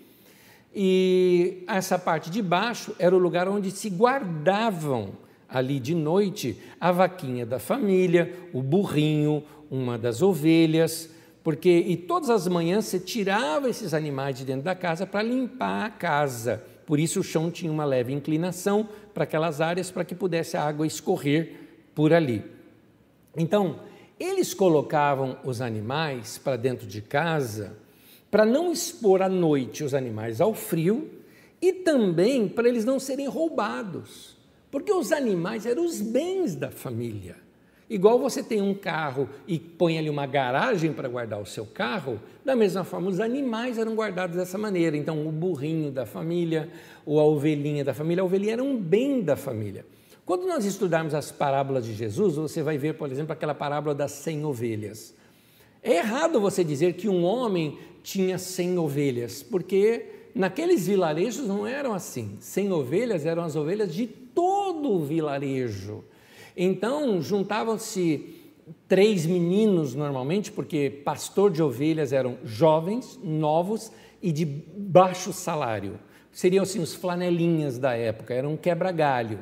[0.79, 5.13] e essa parte de baixo era o lugar onde se guardavam
[5.49, 11.09] ali de noite a vaquinha da família, o burrinho, uma das ovelhas,
[11.43, 15.87] porque e todas as manhãs você tirava esses animais de dentro da casa para limpar
[15.87, 16.63] a casa.
[16.85, 20.63] Por isso o chão tinha uma leve inclinação para aquelas áreas para que pudesse a
[20.63, 21.55] água escorrer
[21.95, 22.45] por ali.
[23.35, 23.81] Então,
[24.21, 27.86] eles colocavam os animais para dentro de casa
[28.37, 31.09] para não expor à noite os animais ao frio
[31.59, 34.37] e também para eles não serem roubados,
[34.71, 37.37] porque os animais eram os bens da família.
[37.89, 42.21] Igual você tem um carro e põe ali uma garagem para guardar o seu carro,
[42.45, 44.99] da mesma forma os animais eram guardados dessa maneira.
[44.99, 46.69] Então, o burrinho da família,
[47.07, 49.87] ou a ovelhinha da família, a ovelhinha era um bem da família.
[50.27, 54.13] Quando nós estudarmos as parábolas de Jesus, você vai ver, por exemplo, aquela parábola das
[54.13, 55.15] cem ovelhas.
[55.83, 61.93] É errado você dizer que um homem tinha cem ovelhas, porque naqueles vilarejos não eram
[61.93, 62.37] assim.
[62.39, 66.05] Cem ovelhas eram as ovelhas de todo o vilarejo.
[66.57, 68.37] Então, juntavam-se
[68.87, 73.91] três meninos normalmente, porque pastor de ovelhas eram jovens, novos
[74.23, 75.99] e de baixo salário.
[76.31, 79.41] Seriam assim os flanelinhas da época, eram um quebra-galho.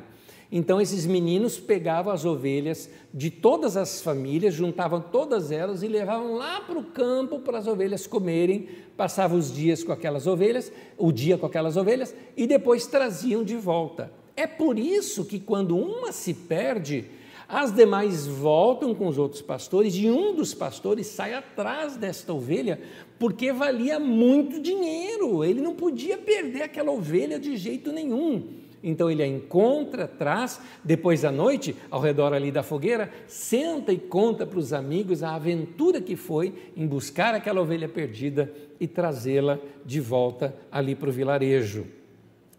[0.51, 6.35] Então esses meninos pegavam as ovelhas de todas as famílias, juntavam todas elas e levavam
[6.35, 11.11] lá para o campo para as ovelhas comerem, passavam os dias com aquelas ovelhas, o
[11.11, 14.11] dia com aquelas ovelhas e depois traziam de volta.
[14.35, 17.05] É por isso que quando uma se perde,
[17.47, 22.81] as demais voltam com os outros pastores e um dos pastores sai atrás desta ovelha
[23.19, 25.43] porque valia muito dinheiro.
[25.43, 28.64] Ele não podia perder aquela ovelha de jeito nenhum.
[28.87, 33.97] Então ele a encontra, traz, depois da noite, ao redor ali da fogueira, senta e
[33.97, 39.57] conta para os amigos a aventura que foi em buscar aquela ovelha perdida e trazê-la
[39.83, 41.87] de volta ali para o vilarejo.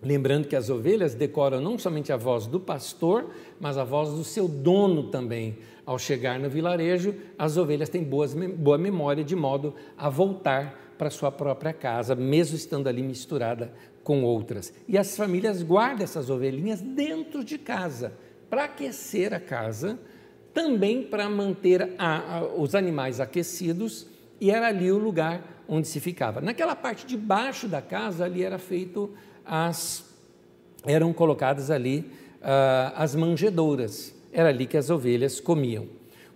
[0.02, 4.24] Lembrando que as ovelhas decoram não somente a voz do pastor, mas a voz do
[4.24, 5.58] seu dono também.
[5.86, 11.08] Ao chegar no vilarejo, as ovelhas têm boas, boa memória de modo a voltar para
[11.08, 13.72] sua própria casa, mesmo estando ali misturada
[14.06, 14.72] com outras.
[14.86, 18.12] E as famílias guardam essas ovelhinhas dentro de casa,
[18.48, 19.98] para aquecer a casa,
[20.54, 24.06] também para manter a, a, os animais aquecidos,
[24.40, 26.40] e era ali o lugar onde se ficava.
[26.40, 29.12] Naquela parte de baixo da casa, ali era feito
[29.44, 30.04] as
[30.84, 32.08] eram colocadas ali
[32.42, 34.14] uh, as manjedouras.
[34.32, 35.88] Era ali que as ovelhas comiam.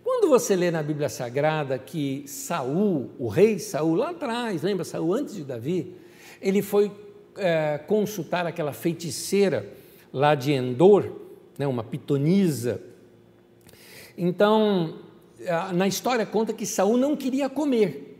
[0.02, 5.14] Quando você lê na Bíblia Sagrada que Saul, o rei Saul, lá atrás, lembra Saul
[5.14, 5.94] antes de Davi,
[6.42, 6.90] ele foi
[7.36, 9.72] é, consultar aquela feiticeira
[10.12, 11.12] lá de Endor,
[11.58, 12.80] né, uma pitonisa.
[14.16, 14.98] Então,
[15.74, 18.10] na história conta que Saul não queria comer.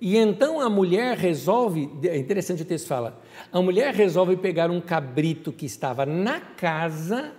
[0.00, 3.20] E então a mulher resolve, é interessante o texto fala,
[3.52, 7.34] a mulher resolve pegar um cabrito que estava na casa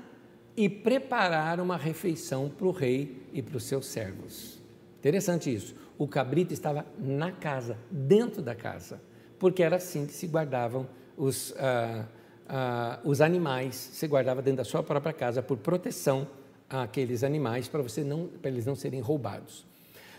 [0.55, 4.61] e preparar uma refeição para o rei e para os seus servos.
[4.99, 5.73] Interessante isso.
[5.97, 9.01] O cabrito estava na casa, dentro da casa,
[9.41, 10.87] porque era assim que se guardavam
[11.17, 12.05] os, ah,
[12.47, 16.27] ah, os animais, se guardava dentro da sua própria casa por proteção
[16.69, 19.65] àqueles animais, para, você não, para eles não serem roubados.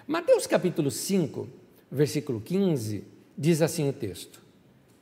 [0.09, 1.49] Mateus capítulo 5,
[1.91, 3.05] versículo 15,
[3.39, 4.43] diz assim o texto: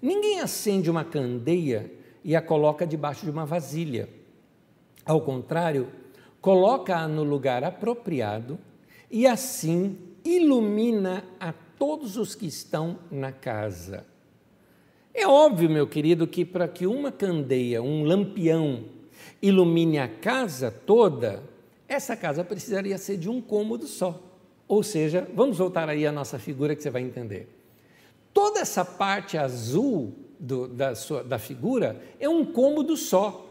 [0.02, 1.90] Ninguém acende uma candeia
[2.22, 4.06] e a coloca debaixo de uma vasilha
[5.04, 5.88] ao contrário,
[6.40, 8.58] coloca-a no lugar apropriado
[9.10, 14.09] e assim ilumina a todos os que estão na casa.
[15.12, 18.84] É óbvio, meu querido, que para que uma candeia, um lampião,
[19.42, 21.42] ilumine a casa toda,
[21.88, 24.22] essa casa precisaria ser de um cômodo só.
[24.68, 27.48] Ou seja, vamos voltar aí à nossa figura que você vai entender.
[28.32, 33.46] Toda essa parte azul do, da, sua, da figura é um cômodo só.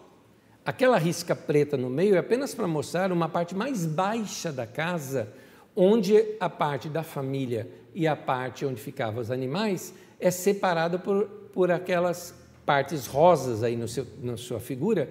[0.66, 5.28] Aquela risca preta no meio é apenas para mostrar uma parte mais baixa da casa,
[5.76, 11.30] onde a parte da família e a parte onde ficavam os animais é separada por,
[11.60, 12.34] por aquelas
[12.66, 15.10] partes rosas aí no seu, na sua figura,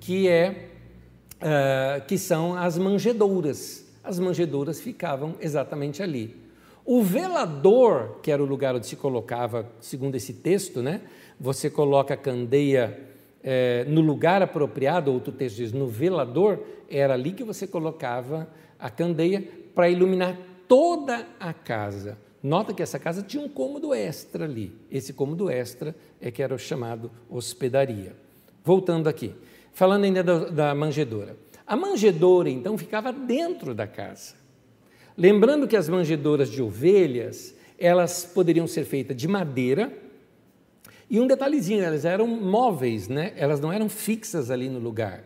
[0.00, 0.70] que, é,
[1.34, 3.84] uh, que são as manjedouras.
[4.02, 6.34] As manjedouras ficavam exatamente ali.
[6.86, 11.02] O velador, que era o lugar onde se colocava, segundo esse texto, né?
[11.38, 12.98] Você coloca a candeia
[13.44, 18.48] é, no lugar apropriado, outro texto diz, no velador, era ali que você colocava
[18.78, 20.34] a candeia para iluminar
[20.66, 22.16] toda a casa.
[22.42, 24.72] Nota que essa casa tinha um cômodo extra ali.
[24.90, 28.16] Esse cômodo extra é que era o chamado hospedaria.
[28.64, 29.34] Voltando aqui,
[29.72, 31.36] falando ainda da, da manjedoura.
[31.66, 34.34] A manjedoura, então, ficava dentro da casa.
[35.16, 39.92] Lembrando que as manjedouras de ovelhas, elas poderiam ser feitas de madeira,
[41.10, 43.32] e um detalhezinho, elas eram móveis, né?
[43.36, 45.24] elas não eram fixas ali no lugar.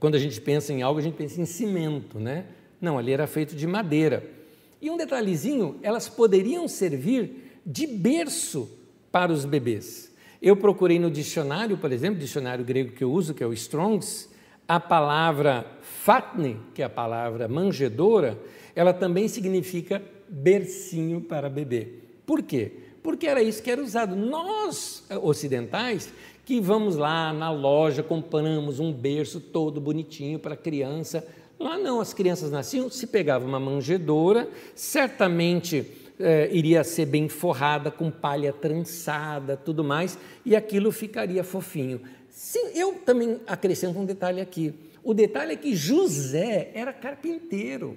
[0.00, 2.46] Quando a gente pensa em algo, a gente pensa em cimento, né?
[2.80, 4.35] Não, ali era feito de madeira.
[4.80, 8.68] E um detalhezinho, elas poderiam servir de berço
[9.10, 10.14] para os bebês.
[10.40, 14.28] Eu procurei no dicionário, por exemplo, dicionário grego que eu uso, que é o Strongs,
[14.68, 18.38] a palavra fatne, que é a palavra manjedora,
[18.74, 21.88] ela também significa bercinho para bebê.
[22.26, 22.86] Por quê?
[23.06, 24.16] porque era isso que era usado.
[24.16, 26.12] Nós, eh, ocidentais,
[26.44, 31.24] que vamos lá na loja, compramos um berço todo bonitinho para a criança.
[31.58, 35.86] Lá não, as crianças nasciam, se pegava uma manjedoura, certamente
[36.18, 42.00] eh, iria ser bem forrada, com palha trançada, tudo mais, e aquilo ficaria fofinho.
[42.28, 44.74] Se, eu também acrescento um detalhe aqui.
[45.02, 47.96] O detalhe é que José era carpinteiro.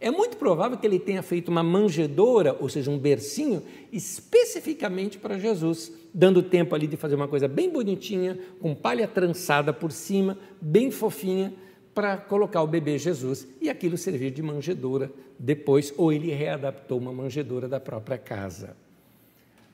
[0.00, 5.38] É muito provável que ele tenha feito uma manjedoura, ou seja, um bercinho, especificamente para
[5.38, 10.38] Jesus, dando tempo ali de fazer uma coisa bem bonitinha, com palha trançada por cima,
[10.60, 11.52] bem fofinha,
[11.98, 17.12] para colocar o bebê Jesus e aquilo servir de manjedoura depois, ou ele readaptou uma
[17.12, 18.76] manjedoura da própria casa.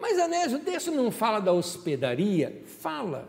[0.00, 2.62] Mas, Anésio, o texto não fala da hospedaria?
[2.64, 3.28] Fala.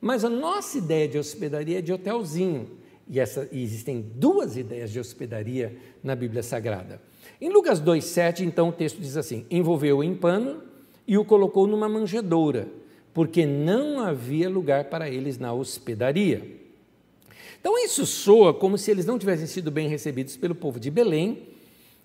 [0.00, 2.68] Mas a nossa ideia de hospedaria é de hotelzinho
[3.08, 7.00] e, essa, e existem duas ideias de hospedaria na Bíblia Sagrada.
[7.40, 10.64] Em Lucas 2,7, então, o texto diz assim: envolveu-o em pano
[11.06, 12.66] e o colocou numa manjedoura,
[13.14, 16.60] porque não havia lugar para eles na hospedaria.
[17.62, 21.46] Então, isso soa como se eles não tivessem sido bem recebidos pelo povo de Belém.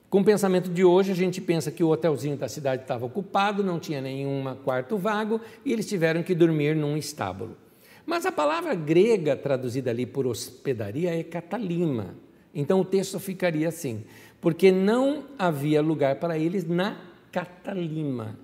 [0.08, 3.64] Com o pensamento de hoje, a gente pensa que o hotelzinho da cidade estava ocupado,
[3.64, 7.58] não tinha nenhum quarto vago e eles tiveram que dormir num estábulo.
[8.06, 12.14] Mas a palavra grega traduzida ali por hospedaria é catalima.
[12.54, 14.04] Então o texto ficaria assim:
[14.40, 17.02] porque não havia lugar para eles na
[17.32, 18.38] catalima.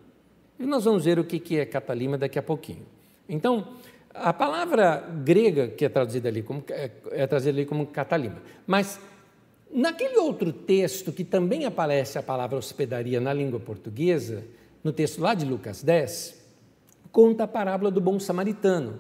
[0.60, 2.86] E nós vamos ver o que é catalima daqui a pouquinho.
[3.28, 3.70] Então,
[4.14, 9.00] a palavra grega que é traduzida ali como, é, é traduzida ali como catalima, mas
[9.72, 14.44] naquele outro texto que também aparece a palavra hospedaria na língua portuguesa,
[14.84, 16.44] no texto lá de Lucas 10,
[17.12, 19.00] conta a parábola do bom samaritano,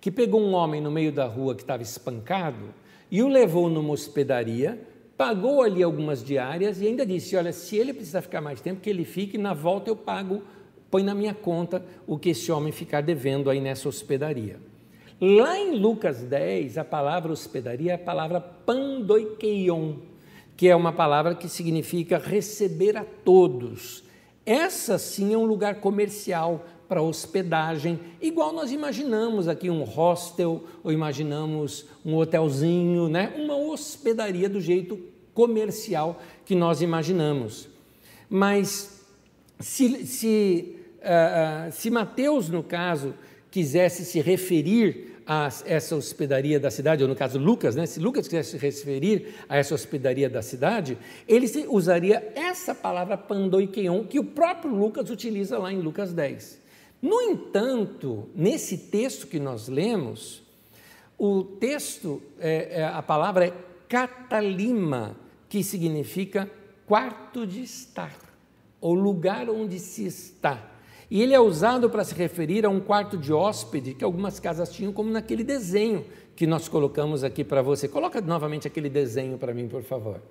[0.00, 2.74] que pegou um homem no meio da rua que estava espancado
[3.10, 4.80] e o levou numa hospedaria,
[5.16, 8.88] pagou ali algumas diárias e ainda disse: Olha, se ele precisar ficar mais tempo, que
[8.88, 10.42] ele fique, na volta eu pago
[10.90, 14.56] põe na minha conta o que esse homem ficar devendo aí nessa hospedaria.
[15.20, 19.96] Lá em Lucas 10, a palavra hospedaria é a palavra pandoikeion,
[20.56, 24.02] que é uma palavra que significa receber a todos.
[24.46, 30.90] Essa sim é um lugar comercial para hospedagem, igual nós imaginamos aqui um hostel ou
[30.90, 33.32] imaginamos um hotelzinho, né?
[33.36, 34.98] uma hospedaria do jeito
[35.32, 37.68] comercial que nós imaginamos.
[38.28, 39.04] Mas
[39.60, 43.14] se, se ah, ah, se Mateus, no caso,
[43.50, 48.26] quisesse se referir a essa hospedaria da cidade, ou no caso Lucas, né, se Lucas
[48.26, 50.98] quisesse se referir a essa hospedaria da cidade,
[51.28, 56.60] ele usaria essa palavra pandoikeion, que o próprio Lucas utiliza lá em Lucas 10.
[57.00, 60.42] No entanto, nesse texto que nós lemos,
[61.16, 63.54] o texto, é, é, a palavra é
[63.88, 65.16] catalima,
[65.48, 66.50] que significa
[66.86, 68.16] quarto de estar,
[68.80, 70.70] ou lugar onde se está.
[71.10, 74.70] E ele é usado para se referir a um quarto de hóspede que algumas casas
[74.70, 76.04] tinham, como naquele desenho
[76.36, 77.88] que nós colocamos aqui para você.
[77.88, 80.22] Coloca novamente aquele desenho para mim, por favor.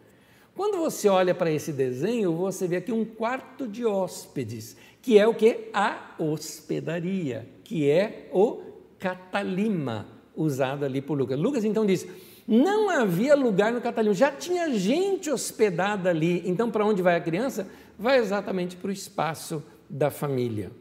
[0.56, 5.28] Quando você olha para esse desenho, você vê aqui um quarto de hóspedes, que é
[5.28, 5.70] o que?
[5.74, 8.62] A hospedaria, que é o
[8.98, 11.38] catalima, usado ali por Lucas.
[11.38, 12.08] Lucas então diz:
[12.48, 16.42] não havia lugar no catalima, já tinha gente hospedada ali.
[16.46, 17.68] Então, para onde vai a criança?
[17.98, 20.72] Vai exatamente para o espaço da família.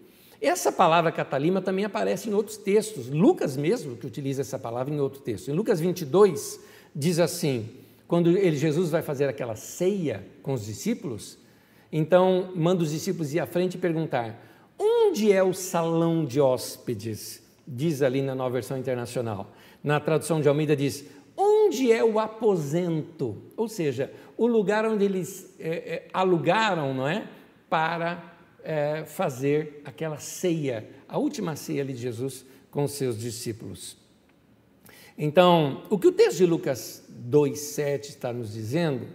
[0.41, 3.09] Essa palavra catalima também aparece em outros textos.
[3.09, 5.51] Lucas mesmo que utiliza essa palavra em outro texto.
[5.51, 6.61] Em Lucas 22
[6.95, 7.69] diz assim,
[8.07, 11.39] quando ele, Jesus vai fazer aquela ceia com os discípulos,
[11.93, 14.41] então manda os discípulos ir à frente e perguntar:
[14.79, 17.43] onde é o salão de hóspedes?
[17.67, 19.53] Diz ali na nova versão internacional.
[19.85, 21.05] Na tradução de Almeida diz:
[21.37, 23.37] onde é o aposento?
[23.57, 27.29] Ou seja, o lugar onde eles é, é, alugaram, não é?
[27.69, 33.97] Para é, fazer aquela ceia, a última ceia de Jesus com os seus discípulos.
[35.17, 39.07] Então, o que o texto de Lucas 2,7 está nos dizendo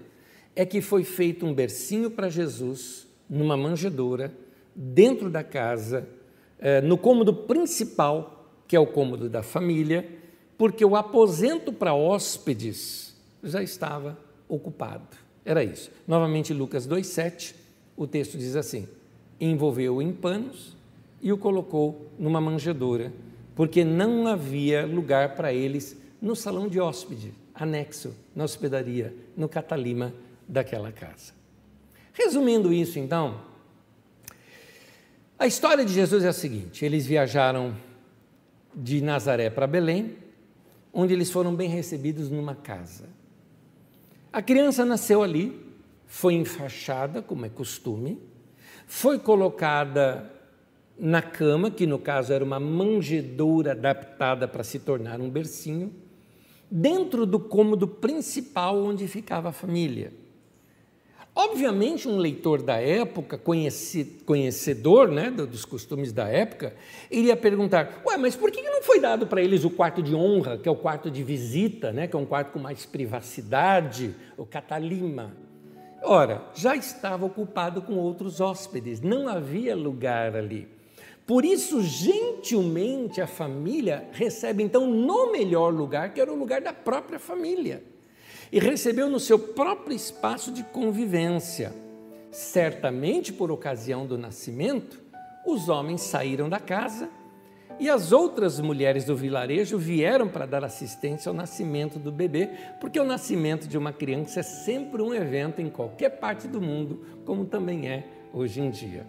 [0.56, 4.34] é que foi feito um bercinho para Jesus numa manjedoura,
[4.76, 6.08] dentro da casa,
[6.60, 10.08] é, no cômodo principal, que é o cômodo da família,
[10.58, 14.18] porque o aposento para hóspedes já estava
[14.48, 15.18] ocupado.
[15.46, 15.92] Era isso.
[16.08, 17.56] Novamente, Lucas 2,7,
[17.96, 18.88] o texto diz assim:
[19.46, 20.76] envolveu-o em panos
[21.22, 23.14] e o colocou numa manjedoura,
[23.56, 30.14] porque não havia lugar para eles no salão de hóspede, anexo, na hospedaria, no catalima
[30.48, 31.34] daquela casa.
[32.14, 33.42] Resumindo isso, então,
[35.38, 37.76] a história de Jesus é a seguinte: eles viajaram
[38.76, 40.18] de Nazaré para Belém,
[40.92, 43.10] onde eles foram bem recebidos numa casa.
[44.32, 45.60] A criança nasceu ali,
[46.08, 48.20] foi enfaixada, como é costume,
[48.96, 50.32] foi colocada
[51.00, 55.92] na cama, que no caso era uma manjedoura adaptada para se tornar um bercinho,
[56.70, 60.14] dentro do cômodo principal onde ficava a família.
[61.34, 63.42] Obviamente, um leitor da época,
[64.26, 66.76] conhecedor né, dos costumes da época,
[67.10, 70.60] iria perguntar: Ué, mas por que não foi dado para eles o quarto de honra,
[70.60, 74.46] que é o quarto de visita, né, que é um quarto com mais privacidade, o
[74.46, 75.34] catalima?
[76.04, 80.68] Ora, já estava ocupado com outros hóspedes, não havia lugar ali.
[81.26, 86.74] Por isso, gentilmente, a família recebe então no melhor lugar, que era o lugar da
[86.74, 87.82] própria família,
[88.52, 91.74] e recebeu no seu próprio espaço de convivência.
[92.30, 95.02] Certamente, por ocasião do nascimento,
[95.46, 97.10] os homens saíram da casa
[97.80, 102.50] e as outras mulheres do vilarejo vieram para dar assistência ao nascimento do bebê,
[102.80, 107.06] porque o nascimento de uma criança é sempre um evento em qualquer parte do mundo,
[107.26, 109.06] como também é hoje em dia.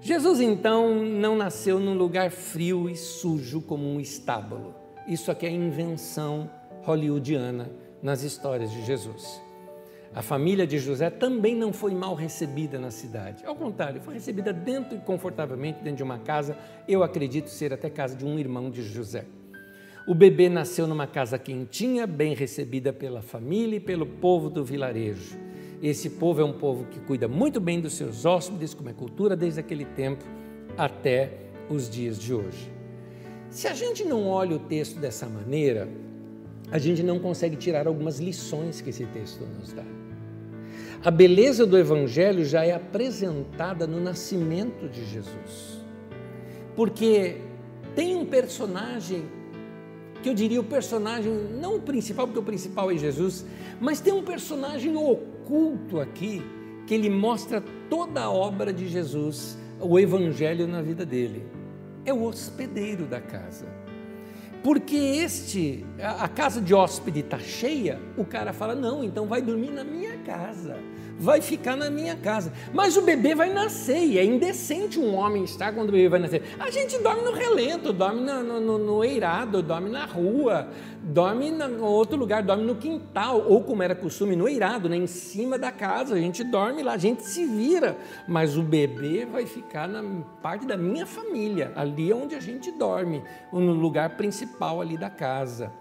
[0.00, 4.74] Jesus então não nasceu num lugar frio e sujo como um estábulo.
[5.06, 6.48] Isso aqui é invenção
[6.82, 7.70] hollywoodiana
[8.02, 9.47] nas histórias de Jesus.
[10.14, 13.44] A família de José também não foi mal recebida na cidade.
[13.44, 16.56] Ao contrário, foi recebida dentro e confortavelmente dentro de uma casa,
[16.88, 19.26] eu acredito ser até casa de um irmão de José.
[20.06, 25.38] O bebê nasceu numa casa quentinha, bem recebida pela família e pelo povo do vilarejo.
[25.82, 29.36] Esse povo é um povo que cuida muito bem dos seus hóspedes, como é cultura
[29.36, 30.24] desde aquele tempo
[30.78, 31.30] até
[31.68, 32.72] os dias de hoje.
[33.50, 35.86] Se a gente não olha o texto dessa maneira,
[36.70, 39.97] a gente não consegue tirar algumas lições que esse texto nos dá.
[41.04, 45.78] A beleza do Evangelho já é apresentada no nascimento de Jesus.
[46.74, 47.36] Porque
[47.94, 49.24] tem um personagem
[50.22, 53.46] que eu diria o personagem, não o principal, porque o principal é Jesus,
[53.80, 56.42] mas tem um personagem oculto aqui,
[56.86, 61.46] que ele mostra toda a obra de Jesus, o evangelho na vida dele.
[62.04, 63.66] É o hospedeiro da casa.
[64.62, 69.70] Porque este, a casa de hóspede está cheia, o cara fala: não, então vai dormir
[69.70, 70.76] na minha casa
[71.18, 72.52] vai ficar na minha casa.
[72.72, 76.20] Mas o bebê vai nascer e é indecente um homem estar quando o bebê vai
[76.20, 76.42] nascer.
[76.58, 80.68] A gente dorme no relento, dorme no, no, no eirado, dorme na rua,
[81.02, 85.06] dorme em outro lugar, dorme no quintal, ou como era costume, no eirado, né, em
[85.06, 86.14] cima da casa.
[86.14, 87.96] A gente dorme lá, a gente se vira.
[88.26, 90.02] Mas o bebê vai ficar na
[90.42, 95.72] parte da minha família, ali onde a gente dorme, no lugar principal ali da casa.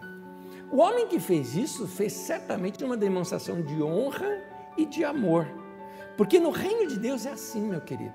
[0.72, 4.47] O homem que fez isso fez certamente uma demonstração de honra
[4.78, 5.48] e de amor.
[6.16, 8.14] Porque no reino de Deus é assim, meu querido.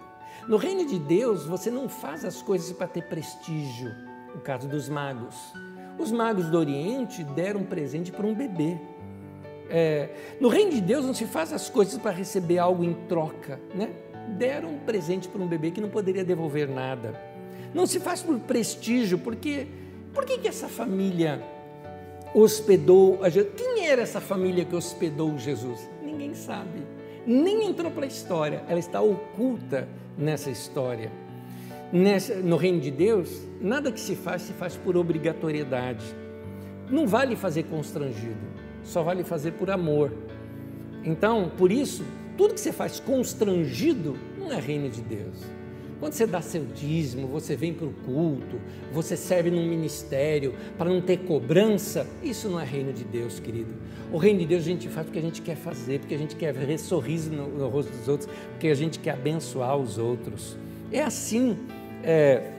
[0.49, 3.95] No reino de Deus, você não faz as coisas para ter prestígio.
[4.35, 5.37] O caso dos magos.
[5.99, 8.79] Os magos do Oriente deram um presente para um bebê.
[9.71, 10.11] É,
[10.41, 13.91] no reino de Deus não se faz as coisas para receber algo em troca, né?
[14.37, 17.19] Deram um presente para um bebê que não poderia devolver nada.
[17.73, 19.69] Não se faz por prestígio, porque
[20.13, 21.43] por que, que essa família
[22.35, 23.53] hospedou a Jesus?
[23.57, 25.92] Quem era essa família que hospedou Jesus?
[26.13, 26.83] Ninguém sabe.
[27.27, 31.11] Nem entrou para a história, ela está oculta nessa história.
[31.93, 36.05] Nessa, no reino de Deus, nada que se faz se faz por obrigatoriedade.
[36.91, 38.41] Não vale fazer constrangido,
[38.83, 40.13] só vale fazer por amor.
[41.05, 42.05] Então, por isso,
[42.37, 45.37] tudo que você faz constrangido não é reino de Deus.
[46.03, 48.61] Quando você dá seu dízimo, você vem para o culto,
[48.93, 53.71] você serve num ministério para não ter cobrança, isso não é reino de Deus, querido.
[54.11, 56.35] O reino de Deus a gente faz porque a gente quer fazer, porque a gente
[56.35, 60.57] quer ver sorriso no, no rosto dos outros, porque a gente quer abençoar os outros.
[60.91, 61.57] É assim
[62.03, 62.51] é,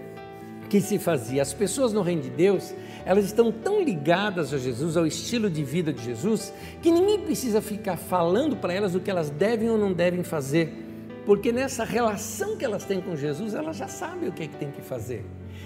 [0.69, 1.41] que se fazia.
[1.41, 2.73] As pessoas no reino de Deus,
[3.05, 7.61] elas estão tão ligadas a Jesus, ao estilo de vida de Jesus, que ninguém precisa
[7.61, 10.82] ficar falando para elas o que elas devem ou não devem fazer
[11.26, 14.57] porque nessa relação que elas têm com Jesus, elas já sabem o que, é que
[14.57, 15.26] tem que fazer.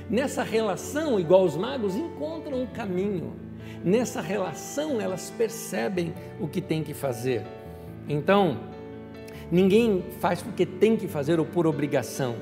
[0.10, 3.34] Nessa relação, igual os magos, encontram um caminho.
[3.84, 7.44] Nessa relação, elas percebem o que tem que fazer.
[8.08, 8.60] Então,
[9.52, 12.36] ninguém faz porque tem que fazer ou por obrigação.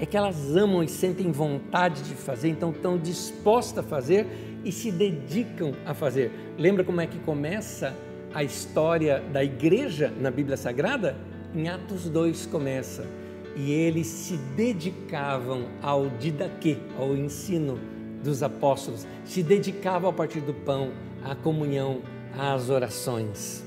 [0.00, 4.26] É que elas amam e sentem vontade de fazer, então estão dispostas a fazer
[4.64, 6.32] e se dedicam a fazer.
[6.58, 7.94] Lembra como é que começa
[8.34, 11.16] a história da igreja na Bíblia Sagrada?
[11.54, 13.06] Em Atos 2 começa,
[13.54, 17.78] e eles se dedicavam ao didaquê, ao ensino
[18.24, 20.92] dos apóstolos, se dedicavam a partir do pão,
[21.22, 22.00] à comunhão,
[22.38, 23.62] às orações.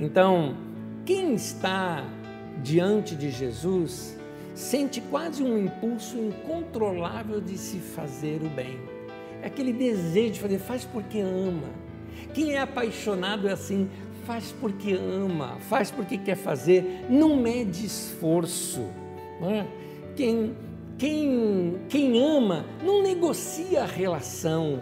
[0.00, 0.56] Então,
[1.06, 2.04] quem está
[2.60, 4.18] diante de Jesus
[4.52, 8.78] sente quase um impulso incontrolável de se fazer o bem.
[9.40, 11.70] É aquele desejo de fazer, faz porque ama.
[12.34, 13.88] Quem é apaixonado é assim,
[14.24, 18.86] faz porque ama, faz porque quer fazer, não mede esforço.
[19.40, 19.66] Não é?
[20.14, 20.54] quem,
[20.98, 24.80] quem, quem ama não negocia a relação.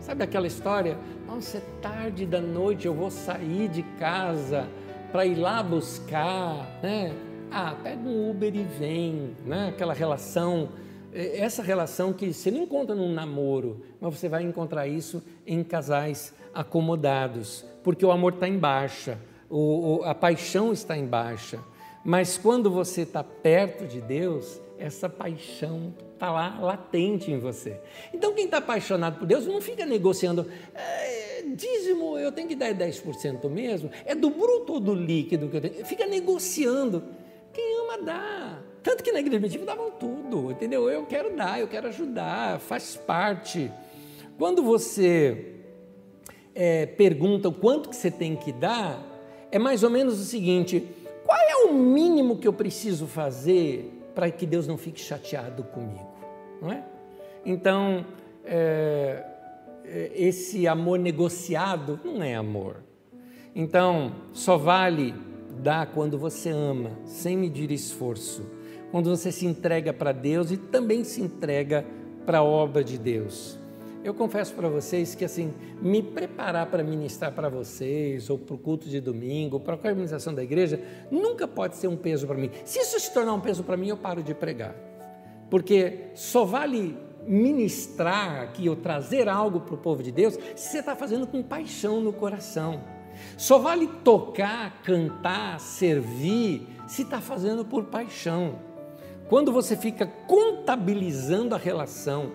[0.00, 0.98] Sabe aquela história?
[1.26, 4.66] Nossa, é tarde da noite, eu vou sair de casa
[5.12, 6.80] para ir lá buscar.
[6.82, 7.12] Né?
[7.50, 9.36] Ah, pega um Uber e vem.
[9.44, 9.68] Né?
[9.68, 10.70] Aquela relação
[11.12, 15.62] é, essa relação que você não encontra num namoro, mas você vai encontrar isso em
[15.62, 19.18] casais acomodados, porque o amor está em baixa,
[19.48, 21.58] o, a paixão está em baixa.
[22.04, 27.78] Mas quando você está perto de Deus, essa paixão está lá latente em você.
[28.12, 32.72] Então, quem está apaixonado por Deus não fica negociando, é, dízimo, eu tenho que dar
[32.74, 35.84] 10% mesmo, é do bruto ou do líquido que eu tenho?
[35.84, 37.04] Fica negociando.
[37.52, 38.58] Quem ama dá.
[38.82, 40.88] Tanto que na igreja primitiva davam tudo, entendeu?
[40.88, 43.70] Eu quero dar, eu quero ajudar, faz parte.
[44.38, 45.59] Quando você
[46.62, 49.02] é, pergunta o quanto que você tem que dar,
[49.50, 50.86] é mais ou menos o seguinte:
[51.24, 56.06] qual é o mínimo que eu preciso fazer para que Deus não fique chateado comigo?
[56.60, 56.84] Não é?
[57.46, 58.04] Então,
[58.44, 59.24] é,
[59.86, 62.84] é, esse amor negociado não é amor.
[63.56, 65.14] Então, só vale
[65.62, 68.44] dar quando você ama, sem medir esforço,
[68.90, 71.86] quando você se entrega para Deus e também se entrega
[72.26, 73.59] para a obra de Deus.
[74.02, 75.52] Eu confesso para vocês que assim,
[75.82, 80.34] me preparar para ministrar para vocês, ou para o culto de domingo, para a organização
[80.34, 82.50] da igreja, nunca pode ser um peso para mim.
[82.64, 84.74] Se isso se tornar um peso para mim, eu paro de pregar.
[85.50, 86.96] Porque só vale
[87.26, 91.42] ministrar aqui ou trazer algo para o povo de Deus se você está fazendo com
[91.42, 92.82] paixão no coração.
[93.36, 98.58] Só vale tocar, cantar, servir se está fazendo por paixão.
[99.28, 102.32] Quando você fica contabilizando a relação,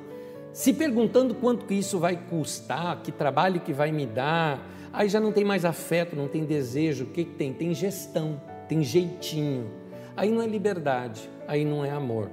[0.56, 5.19] se perguntando quanto que isso vai custar, que trabalho que vai me dar, aí já
[5.19, 7.52] não tem mais afeto, não tem desejo, o que, que tem?
[7.52, 9.69] Tem gestão, tem jeitinho.
[10.15, 12.32] Aí não é liberdade, aí não é amor.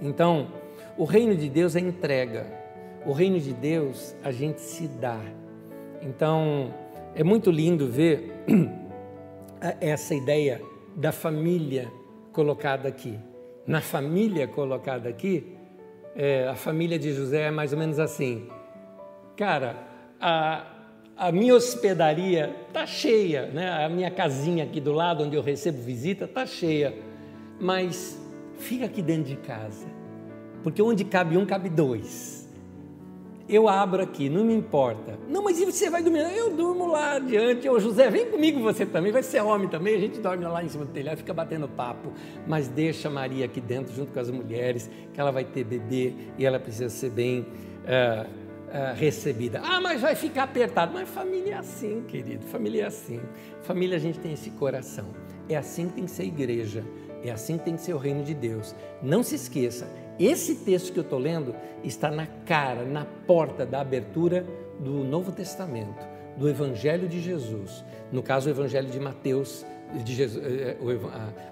[0.00, 0.48] Então,
[0.98, 2.44] o reino de Deus é entrega.
[3.06, 5.20] O reino de Deus a gente se dá.
[6.02, 6.74] Então,
[7.14, 8.32] é muito lindo ver
[9.80, 10.60] essa ideia
[10.96, 11.88] da família
[12.32, 13.16] colocada aqui.
[13.64, 15.61] Na família colocada aqui,
[16.14, 18.48] é, a família de José é mais ou menos assim.
[19.36, 19.76] Cara,
[20.20, 20.64] a,
[21.16, 23.84] a minha hospedaria tá cheia, né?
[23.84, 26.94] A minha casinha aqui do lado onde eu recebo visita tá cheia,
[27.60, 28.20] mas
[28.58, 29.86] fica aqui dentro de casa,
[30.62, 32.41] porque onde cabe um cabe dois
[33.48, 35.18] eu abro aqui, não me importa.
[35.28, 36.20] Não, mas e você vai dormir?
[36.36, 37.68] Eu durmo lá adiante.
[37.68, 39.94] Ô José, vem comigo você também, vai ser homem também.
[39.94, 42.12] A gente dorme lá em cima do telhado, fica batendo papo.
[42.46, 46.44] Mas deixa Maria aqui dentro, junto com as mulheres, que ela vai ter bebê e
[46.44, 49.60] ela precisa ser bem uh, uh, recebida.
[49.62, 50.92] Ah, mas vai ficar apertado.
[50.92, 53.20] Mas família é assim, querido, família é assim.
[53.62, 55.06] Família a gente tem esse coração.
[55.48, 56.84] É assim que tem que ser igreja.
[57.24, 58.74] É assim que tem que ser o reino de Deus.
[59.00, 63.80] Não se esqueça, esse texto que eu estou lendo está na cara, na porta da
[63.80, 64.46] abertura
[64.78, 66.06] do Novo Testamento,
[66.36, 67.84] do Evangelho de Jesus.
[68.10, 69.64] No caso, o Evangelho de Mateus,
[70.04, 70.76] de Jesus, eh,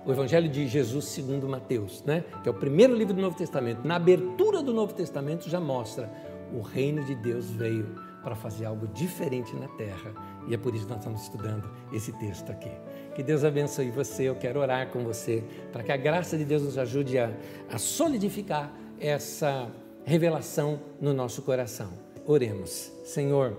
[0.05, 2.25] o Evangelho de Jesus segundo Mateus, né?
[2.43, 3.87] que é o primeiro livro do Novo Testamento.
[3.87, 6.11] Na abertura do Novo Testamento já mostra
[6.53, 7.87] o reino de Deus veio
[8.23, 10.13] para fazer algo diferente na terra.
[10.49, 12.71] E é por isso que nós estamos estudando esse texto aqui.
[13.15, 14.25] Que Deus abençoe você.
[14.25, 15.43] Eu quero orar com você
[15.73, 17.33] para que a graça de Deus nos ajude a,
[17.71, 19.71] a solidificar essa
[20.05, 21.93] revelação no nosso coração.
[22.27, 22.93] Oremos.
[23.05, 23.57] Senhor,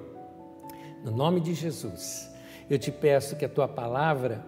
[1.03, 2.29] no nome de Jesus,
[2.69, 4.45] eu te peço que a tua palavra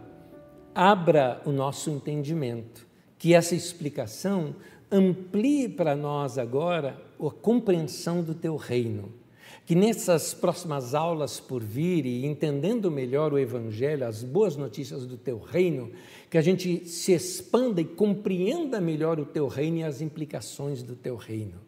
[0.73, 4.55] abra o nosso entendimento, que essa explicação
[4.91, 9.22] amplie para nós agora a compreensão do teu reino
[9.65, 15.17] que nessas próximas aulas por vir e entendendo melhor o Evangelho, as boas notícias do
[15.17, 15.91] teu reino,
[16.29, 20.95] que a gente se expanda e compreenda melhor o teu reino e as implicações do
[20.95, 21.61] teu reino.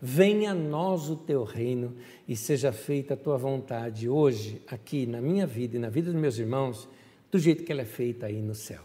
[0.00, 1.94] Venha a nós o teu reino
[2.26, 6.20] e seja feita a tua vontade hoje, aqui na minha vida e na vida dos
[6.20, 6.88] meus irmãos,
[7.30, 8.82] do jeito que ela é feita aí no céu.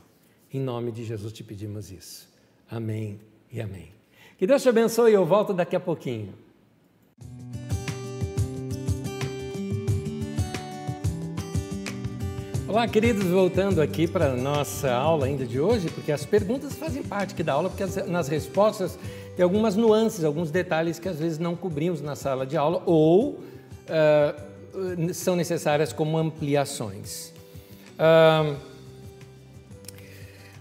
[0.52, 2.30] Em nome de Jesus te pedimos isso.
[2.70, 3.20] Amém
[3.52, 3.90] e amém.
[4.38, 6.34] Que Deus te abençoe e eu volto daqui a pouquinho.
[12.74, 17.04] Olá, queridos, voltando aqui para a nossa aula ainda de hoje, porque as perguntas fazem
[17.04, 18.98] parte aqui da aula, porque as, nas respostas
[19.36, 23.34] tem algumas nuances, alguns detalhes que às vezes não cobrimos na sala de aula ou
[23.34, 27.32] uh, são necessárias como ampliações.
[27.94, 28.56] Uh,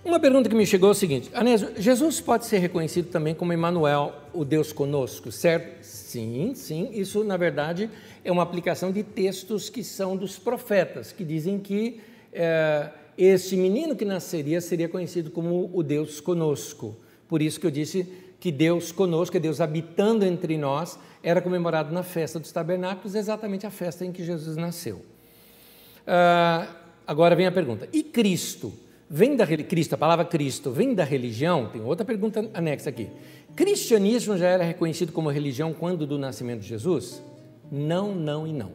[0.04, 3.54] uma pergunta que me chegou é o seguinte: Anésio, Jesus pode ser reconhecido também como
[3.54, 5.81] Emmanuel, o Deus conosco, certo?
[6.12, 7.88] Sim, sim, isso na verdade
[8.22, 13.96] é uma aplicação de textos que são dos profetas, que dizem que é, esse menino
[13.96, 16.94] que nasceria seria conhecido como o Deus conosco.
[17.26, 18.06] Por isso que eu disse
[18.38, 23.66] que Deus conosco, é Deus habitando entre nós, era comemorado na festa dos tabernáculos, exatamente
[23.66, 25.00] a festa em que Jesus nasceu.
[26.06, 26.68] Ah,
[27.06, 28.70] agora vem a pergunta: e Cristo?
[29.14, 31.68] Vem da Cristo, a palavra Cristo vem da religião?
[31.68, 33.10] Tem outra pergunta anexa aqui.
[33.54, 37.22] Cristianismo já era reconhecido como religião quando do nascimento de Jesus?
[37.70, 38.72] Não, não e não.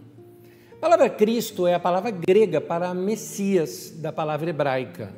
[0.73, 5.11] A palavra Cristo é a palavra grega para Messias da palavra hebraica.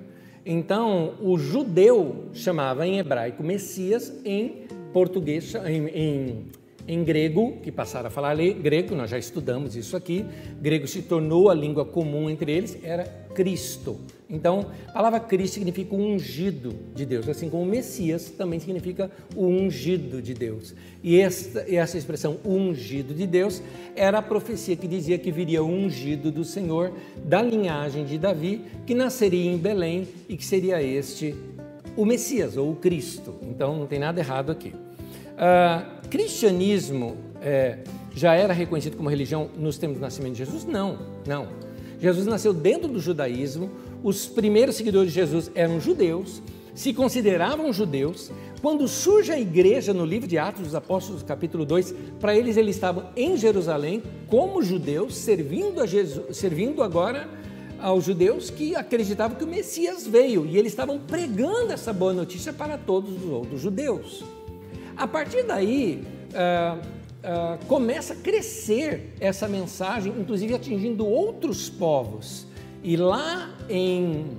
[0.45, 6.45] Então, o judeu chamava em hebraico Messias, em português, em, em
[6.89, 10.25] em grego, que passaram a falar grego, nós já estudamos isso aqui,
[10.59, 13.03] grego se tornou a língua comum entre eles, era
[13.35, 13.99] Cristo.
[14.27, 19.45] Então, a palavra Cristo significa o ungido de Deus, assim como Messias também significa o
[19.45, 20.73] ungido de Deus.
[21.03, 23.61] E essa expressão ungido de Deus
[23.95, 26.91] era a profecia que dizia que viria o ungido do Senhor
[27.23, 31.35] da linhagem de Davi, que nasceria em Belém e que seria este
[31.95, 33.35] o Messias ou o Cristo.
[33.43, 34.73] Então, não tem nada errado aqui.
[35.39, 37.79] Uh, cristianismo é,
[38.15, 40.65] já era reconhecido como religião nos tempos do nascimento de Jesus?
[40.65, 41.47] Não, não.
[41.99, 43.69] Jesus nasceu dentro do judaísmo,
[44.03, 46.41] os primeiros seguidores de Jesus eram judeus,
[46.73, 48.31] se consideravam judeus.
[48.61, 52.75] Quando surge a igreja no livro de Atos dos Apóstolos, capítulo 2, para eles eles
[52.75, 57.29] estavam em Jerusalém como judeus, servindo, a Jesus, servindo agora
[57.81, 62.51] aos judeus que acreditavam que o Messias veio e eles estavam pregando essa boa notícia
[62.51, 64.23] para todos os outros judeus.
[64.99, 66.03] A partir daí,
[66.33, 72.45] uh, uh, começa a crescer essa mensagem, inclusive atingindo outros povos.
[72.83, 74.37] E lá em,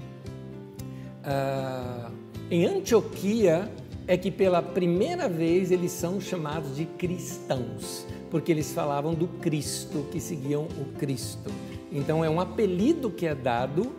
[1.24, 2.12] uh,
[2.50, 3.72] em Antioquia
[4.06, 10.04] é que pela primeira vez eles são chamados de cristãos, porque eles falavam do Cristo,
[10.12, 11.50] que seguiam o Cristo.
[11.90, 13.98] Então é um apelido que é dado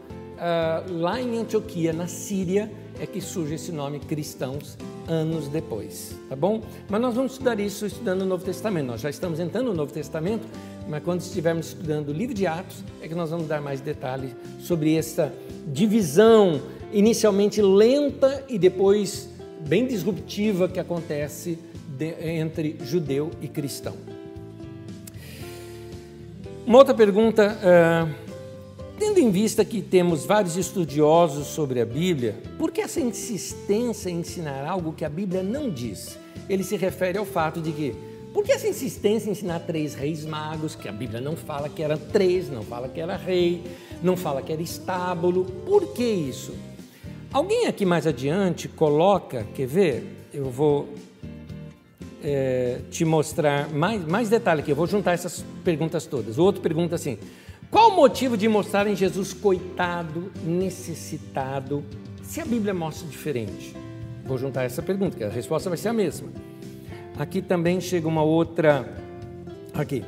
[0.90, 4.76] lá em Antioquia, na Síria, é que surge esse nome cristãos
[5.12, 6.62] anos depois, tá bom?
[6.90, 8.88] Mas nós vamos estudar isso estudando o Novo Testamento.
[8.88, 10.48] Nós já estamos entrando no Novo Testamento,
[10.88, 14.32] mas quando estivermos estudando o livro de Atos, é que nós vamos dar mais detalhes
[14.60, 15.34] sobre essa
[15.68, 16.62] divisão
[16.94, 19.30] inicialmente lenta e depois
[19.68, 21.60] bem disruptiva que acontece
[21.98, 23.94] de, entre judeu e cristão.
[26.66, 28.31] Uma outra pergunta, uh,
[29.02, 34.20] tendo em vista que temos vários estudiosos sobre a Bíblia, por que essa insistência em
[34.20, 36.20] ensinar algo que a Bíblia não diz?
[36.48, 37.96] Ele se refere ao fato de que,
[38.32, 41.82] por que essa insistência em ensinar três reis magos, que a Bíblia não fala que
[41.82, 43.64] era três, não fala que era rei,
[44.04, 46.54] não fala que era estábulo, por que isso?
[47.34, 50.28] Alguém aqui mais adiante coloca, quer ver?
[50.32, 50.88] Eu vou
[52.24, 56.38] é, te mostrar mais, mais detalhe aqui, eu vou juntar essas perguntas todas.
[56.38, 57.18] O outro pergunta assim:
[57.72, 61.82] qual o motivo de mostrarem Jesus coitado, necessitado,
[62.22, 63.74] se a Bíblia mostra diferente?
[64.26, 66.28] Vou juntar essa pergunta, que a resposta vai ser a mesma.
[67.18, 68.86] Aqui também chega uma outra.
[69.74, 70.04] Aqui.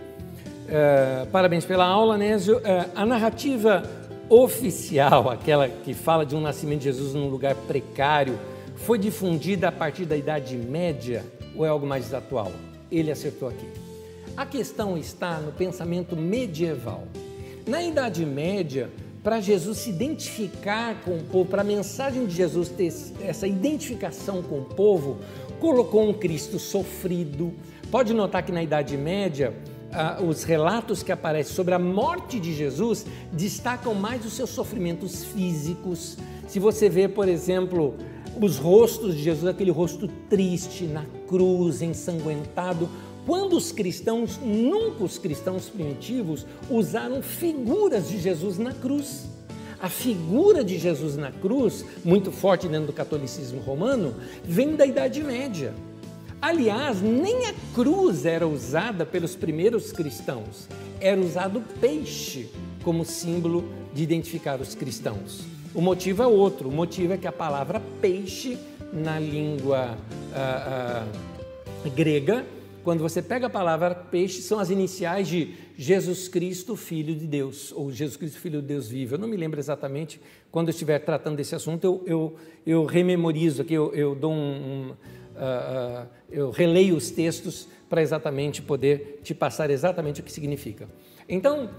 [0.67, 2.59] É, parabéns pela aula, Nésio.
[2.65, 3.83] É, a narrativa
[4.27, 8.37] oficial, aquela que fala de um nascimento de Jesus num lugar precário,
[8.75, 11.23] foi difundida a partir da Idade Média
[11.55, 12.51] ou é algo mais atual?
[12.91, 13.67] Ele acertou aqui.
[14.35, 17.07] A questão está no pensamento medieval.
[17.65, 18.89] Na Idade Média,
[19.23, 24.43] para Jesus se identificar com o povo, para a mensagem de Jesus ter essa identificação
[24.43, 25.19] com o povo,
[25.61, 27.53] colocou um Cristo sofrido.
[27.89, 29.53] Pode notar que na Idade Média,
[30.27, 36.17] os relatos que aparecem sobre a morte de Jesus destacam mais os seus sofrimentos físicos.
[36.47, 37.95] Se você vê, por exemplo,
[38.41, 42.89] os rostos de Jesus, aquele rosto triste na cruz, ensanguentado.
[43.25, 49.25] Quando os cristãos, nunca os cristãos primitivos, usaram figuras de Jesus na cruz.
[49.81, 55.23] A figura de Jesus na cruz, muito forte dentro do catolicismo romano, vem da Idade
[55.23, 55.73] Média.
[56.41, 60.67] Aliás, nem a cruz era usada pelos primeiros cristãos,
[60.99, 62.49] era usado peixe
[62.83, 63.63] como símbolo
[63.93, 65.41] de identificar os cristãos.
[65.73, 66.69] O motivo é outro.
[66.69, 68.57] O motivo é que a palavra peixe,
[68.91, 69.97] na língua
[70.33, 71.05] ah,
[71.85, 72.45] ah, grega,
[72.83, 77.71] quando você pega a palavra peixe, são as iniciais de Jesus Cristo, Filho de Deus,
[77.71, 79.15] ou Jesus Cristo, Filho de Deus vivo.
[79.15, 80.19] Eu não me lembro exatamente,
[80.51, 82.35] quando eu estiver tratando desse assunto, eu, eu,
[82.65, 84.35] eu rememorizo aqui, eu, eu dou um.
[84.35, 90.31] um uh, uh, eu releio os textos para exatamente poder te passar exatamente o que
[90.31, 90.87] significa.
[91.29, 91.69] Então,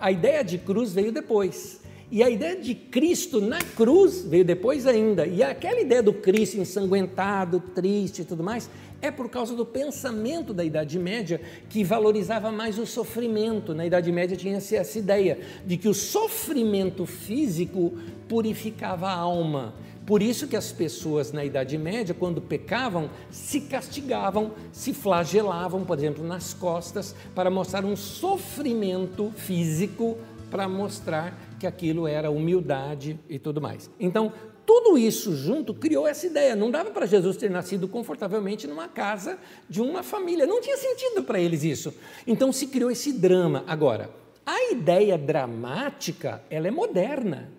[0.00, 1.80] a, ideia de cruz veio depois.
[2.10, 5.26] E a ideia de Cristo na cruz veio depois ainda.
[5.26, 8.68] E aquela ideia do Cristo ensanguentado, triste e tudo mais,
[9.02, 13.74] é por causa do pensamento da Idade Média que valorizava mais o sofrimento.
[13.74, 17.92] Na Idade Média tinha essa ideia de que o sofrimento físico
[18.28, 19.74] purificava a alma.
[20.06, 25.98] Por isso que as pessoas na Idade Média, quando pecavam, se castigavam, se flagelavam, por
[25.98, 30.16] exemplo, nas costas, para mostrar um sofrimento físico,
[30.50, 33.88] para mostrar que aquilo era humildade e tudo mais.
[33.98, 34.32] Então,
[34.64, 36.54] tudo isso junto criou essa ideia.
[36.54, 40.46] Não dava para Jesus ter nascido confortavelmente numa casa de uma família.
[40.46, 41.94] Não tinha sentido para eles isso.
[42.26, 43.64] Então se criou esse drama.
[43.66, 44.10] Agora,
[44.46, 47.50] a ideia dramática, ela é moderna.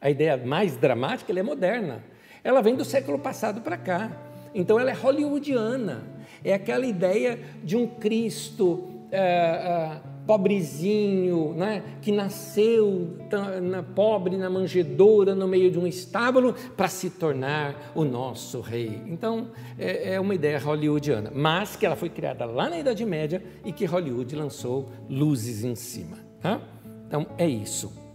[0.00, 2.04] A ideia mais dramática, ela é moderna.
[2.42, 4.10] Ela vem do século passado para cá.
[4.54, 6.04] Então ela é hollywoodiana.
[6.44, 8.88] É aquela ideia de um Cristo.
[9.10, 13.16] É, é, pobrezinho, né, que nasceu
[13.62, 19.00] na, pobre na manjedoura no meio de um estábulo para se tornar o nosso rei.
[19.06, 19.48] Então
[19.78, 23.72] é, é, uma ideia hollywoodiana, mas que ela foi criada lá na Idade Média e
[23.72, 26.18] que Hollywood lançou luzes em cima.
[26.40, 26.60] Tá?
[27.06, 28.05] Então é isso.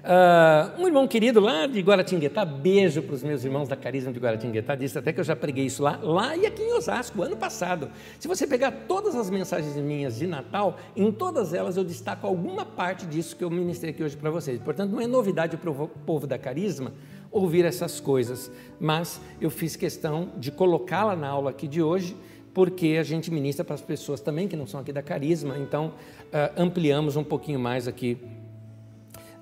[0.00, 4.18] Uh, um irmão querido lá de Guaratinguetá, beijo para os meus irmãos da Carisma de
[4.18, 7.36] Guaratinguetá, disse até que eu já preguei isso lá, lá e aqui em Osasco, ano
[7.36, 7.90] passado.
[8.18, 12.64] Se você pegar todas as mensagens minhas de Natal, em todas elas eu destaco alguma
[12.64, 14.58] parte disso que eu ministrei aqui hoje para vocês.
[14.58, 16.92] Portanto, não é novidade para o povo da Carisma
[17.30, 18.50] ouvir essas coisas,
[18.80, 22.16] mas eu fiz questão de colocá-la na aula aqui de hoje,
[22.54, 25.88] porque a gente ministra para as pessoas também que não são aqui da Carisma, então
[25.88, 28.18] uh, ampliamos um pouquinho mais aqui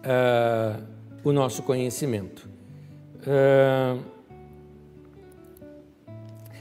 [0.04, 0.82] uh,
[1.24, 2.48] o nosso conhecimento.
[3.18, 4.02] Uh,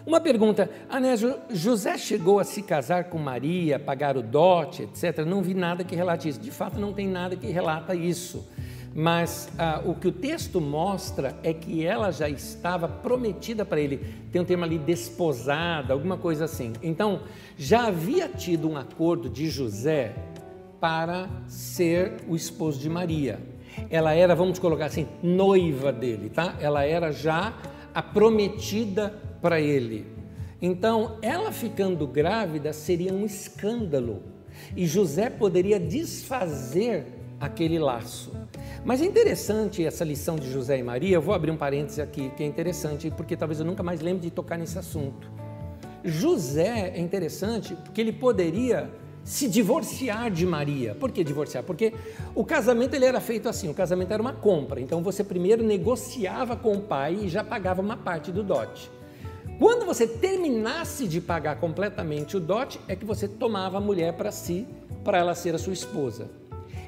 [0.05, 5.25] uma pergunta, Anésio, José chegou a se casar com Maria, pagar o dote, etc.
[5.25, 6.39] Não vi nada que relate isso.
[6.39, 8.47] De fato, não tem nada que relata isso
[8.99, 13.99] mas ah, o que o texto mostra é que ela já estava prometida para ele.
[14.31, 16.73] Tem um termo ali, desposada, alguma coisa assim.
[16.81, 17.21] Então,
[17.55, 20.15] já havia tido um acordo de José
[20.79, 23.39] para ser o esposo de Maria.
[23.89, 26.55] Ela era, vamos colocar assim, noiva dele, tá?
[26.59, 27.53] Ela era já
[27.93, 29.09] a prometida
[29.41, 30.05] para ele.
[30.61, 34.23] Então, ela ficando grávida seria um escândalo.
[34.75, 37.05] E José poderia desfazer
[37.39, 38.31] aquele laço.
[38.83, 42.31] Mas é interessante essa lição de José e Maria, eu vou abrir um parêntese aqui,
[42.35, 45.29] que é interessante, porque talvez eu nunca mais lembre de tocar nesse assunto.
[46.03, 48.89] José é interessante porque ele poderia
[49.27, 50.95] se divorciar de Maria.
[50.95, 51.61] Por que divorciar?
[51.61, 51.93] Porque
[52.33, 54.79] o casamento ele era feito assim, o casamento era uma compra.
[54.79, 58.89] Então você primeiro negociava com o pai e já pagava uma parte do dote.
[59.59, 64.31] Quando você terminasse de pagar completamente o dote, é que você tomava a mulher para
[64.31, 64.65] si,
[65.03, 66.29] para ela ser a sua esposa.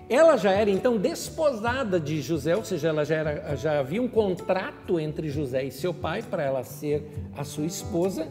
[0.10, 4.08] Ela já era então desposada de José, ou seja, ela já, era, já havia um
[4.08, 7.06] contrato entre José e seu pai para ela ser
[7.36, 8.30] a sua esposa.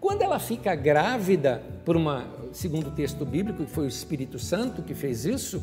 [0.00, 4.82] Quando ela fica grávida, por uma, segundo o texto bíblico, que foi o Espírito Santo
[4.82, 5.62] que fez isso,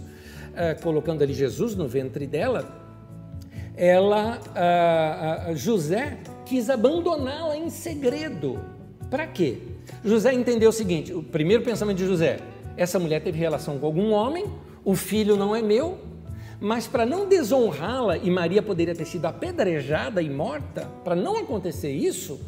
[0.55, 2.65] eh, colocando ali Jesus no ventre dela,
[3.75, 8.59] ela, ah, José quis abandoná-la em segredo.
[9.09, 9.59] Para quê?
[10.03, 12.39] José entendeu o seguinte: o primeiro pensamento de José,
[12.75, 14.45] essa mulher teve relação com algum homem,
[14.83, 15.97] o filho não é meu,
[16.59, 21.91] mas para não desonrá-la e Maria poderia ter sido apedrejada e morta, para não acontecer
[21.91, 22.39] isso,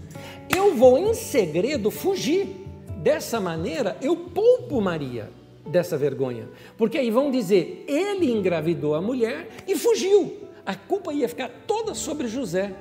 [0.53, 2.60] eu vou em segredo fugir.
[3.01, 5.29] Dessa maneira, eu poupo Maria
[5.65, 6.47] dessa vergonha,
[6.77, 10.49] porque aí vão dizer: ele engravidou a mulher e fugiu.
[10.65, 12.73] A culpa ia ficar toda sobre José.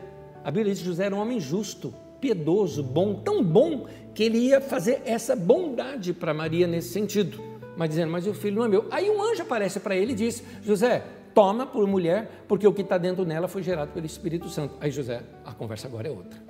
[0.45, 4.39] A Bíblia diz que José era um homem justo, piedoso, bom, tão bom que ele
[4.39, 8.69] ia fazer essa bondade para Maria nesse sentido mas dizendo, mas o filho não é
[8.69, 8.87] meu.
[8.91, 11.03] Aí um anjo aparece para ele e diz: José,
[11.35, 14.75] toma por mulher, porque o que está dentro nela foi gerado pelo Espírito Santo.
[14.81, 16.50] Aí José, a conversa agora é outra.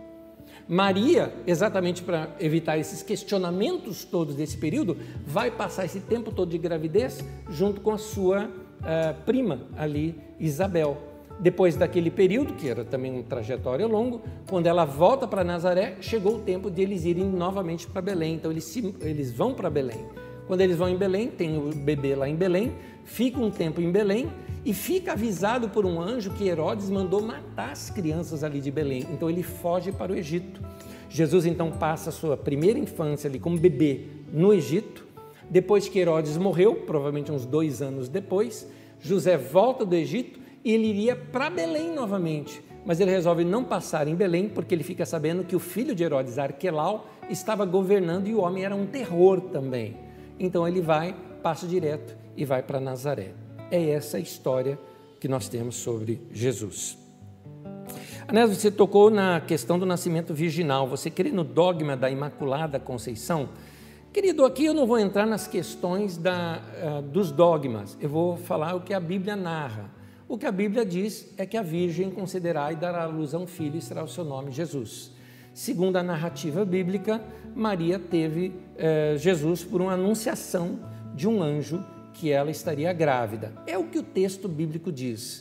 [0.69, 4.97] Maria, exatamente para evitar esses questionamentos todos desse período,
[5.27, 10.97] vai passar esse tempo todo de gravidez junto com a sua uh, prima ali, Isabel.
[11.41, 16.37] Depois daquele período, que era também um trajetório longo, quando ela volta para Nazaré, chegou
[16.37, 18.35] o tempo de eles irem novamente para Belém.
[18.35, 20.05] Então eles, se, eles vão para Belém.
[20.47, 22.75] Quando eles vão em Belém, tem o bebê lá em Belém,
[23.05, 24.29] fica um tempo em Belém
[24.65, 29.07] e fica avisado por um anjo que Herodes mandou matar as crianças ali de Belém.
[29.11, 30.61] Então ele foge para o Egito.
[31.09, 35.07] Jesus então passa a sua primeira infância ali como bebê no Egito.
[35.49, 38.69] Depois que Herodes morreu, provavelmente uns dois anos depois,
[39.01, 42.63] José volta do Egito e ele iria para Belém novamente.
[42.85, 46.05] Mas ele resolve não passar em Belém porque ele fica sabendo que o filho de
[46.05, 49.97] Herodes, Arquelau, estava governando e o homem era um terror também.
[50.39, 53.40] Então ele vai, passa direto e vai para Nazaré.
[53.71, 54.79] É essa a história
[55.21, 56.99] que nós temos sobre Jesus.
[58.27, 60.89] Anésio, você tocou na questão do nascimento virginal.
[60.89, 63.49] Você crê no dogma da Imaculada Conceição?
[64.13, 68.75] Querido, aqui eu não vou entrar nas questões da, uh, dos dogmas, eu vou falar
[68.75, 69.89] o que a Bíblia narra.
[70.29, 73.39] O que a Bíblia diz é que a Virgem considerará e dará à luz a
[73.39, 75.13] um filho e será o seu nome Jesus.
[75.55, 77.21] Segundo a narrativa bíblica,
[77.55, 80.79] Maria teve eh, Jesus por uma anunciação
[81.15, 81.85] de um anjo
[82.21, 83.53] que ela estaria grávida.
[83.67, 85.41] É o que o texto bíblico diz.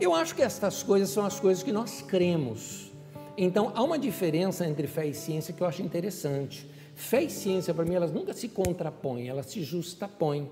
[0.00, 2.92] Eu acho que estas coisas são as coisas que nós cremos.
[3.36, 6.68] Então, há uma diferença entre fé e ciência que eu acho interessante.
[6.94, 10.50] Fé e ciência, para mim, elas nunca se contrapõem, elas se justapõem.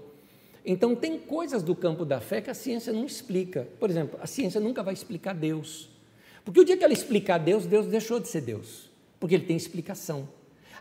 [0.64, 3.68] Então, tem coisas do campo da fé que a ciência não explica.
[3.78, 5.90] Por exemplo, a ciência nunca vai explicar Deus.
[6.42, 8.86] Porque o dia que ela explicar Deus, Deus deixou de ser Deus
[9.18, 10.28] porque ele tem explicação.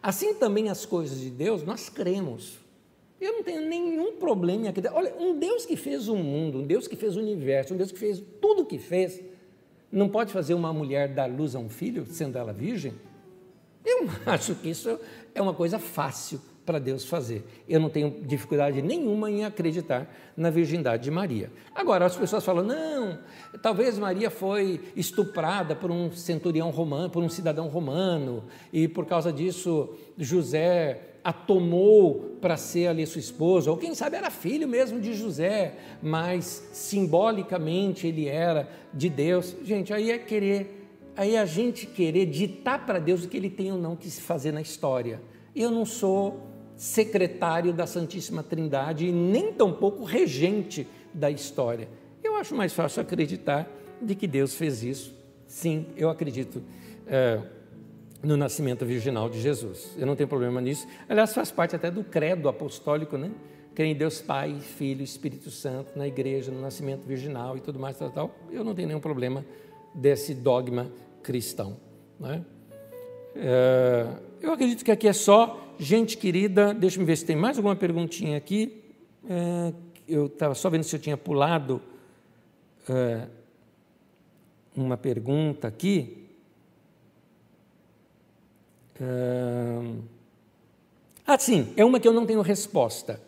[0.01, 2.59] Assim também as coisas de Deus, nós cremos.
[3.19, 4.95] Eu não tenho nenhum problema em acreditar.
[4.95, 7.91] Olha, um Deus que fez o mundo, um Deus que fez o universo, um Deus
[7.91, 9.21] que fez tudo o que fez,
[9.91, 12.93] não pode fazer uma mulher dar luz a um filho, sendo ela virgem?
[13.85, 14.99] Eu acho que isso
[15.33, 17.45] é uma coisa fácil para Deus fazer.
[17.69, 21.51] Eu não tenho dificuldade nenhuma em acreditar na virgindade de Maria.
[21.73, 23.19] Agora, as pessoas falam: não,
[23.61, 28.43] talvez Maria foi estuprada por um centurião romano, por um cidadão romano,
[28.73, 34.15] e por causa disso José a tomou para ser ali sua esposa, ou quem sabe
[34.15, 39.55] era filho mesmo de José, mas simbolicamente ele era de Deus.
[39.63, 40.87] Gente, aí é querer,
[41.17, 44.07] aí é a gente querer ditar para Deus o que ele tem ou não que
[44.07, 45.19] se fazer na história.
[45.55, 46.41] Eu não sou
[46.75, 51.89] secretário da Santíssima Trindade e nem tampouco regente da história.
[52.23, 53.67] Eu acho mais fácil acreditar
[53.99, 55.15] de que Deus fez isso.
[55.47, 56.61] Sim, eu acredito.
[57.07, 57.41] É,
[58.23, 59.95] no nascimento virginal de Jesus.
[59.97, 60.87] Eu não tenho problema nisso.
[61.07, 63.31] Aliás, faz parte até do credo apostólico, né?
[63.75, 67.97] Crê em Deus Pai, Filho, Espírito Santo, na igreja, no nascimento virginal e tudo mais,
[67.97, 68.35] tal, tal.
[68.49, 69.45] Eu não tenho nenhum problema
[69.93, 70.89] desse dogma
[71.21, 71.77] cristão.
[72.19, 72.43] Né?
[73.35, 74.07] É,
[74.41, 76.73] eu acredito que aqui é só gente querida.
[76.73, 78.81] Deixa eu ver se tem mais alguma perguntinha aqui.
[79.29, 79.73] É,
[80.07, 81.81] eu estava só vendo se eu tinha pulado
[82.87, 83.27] é,
[84.75, 86.24] uma pergunta aqui.
[91.27, 93.19] Ah, sim, é uma que eu não tenho resposta.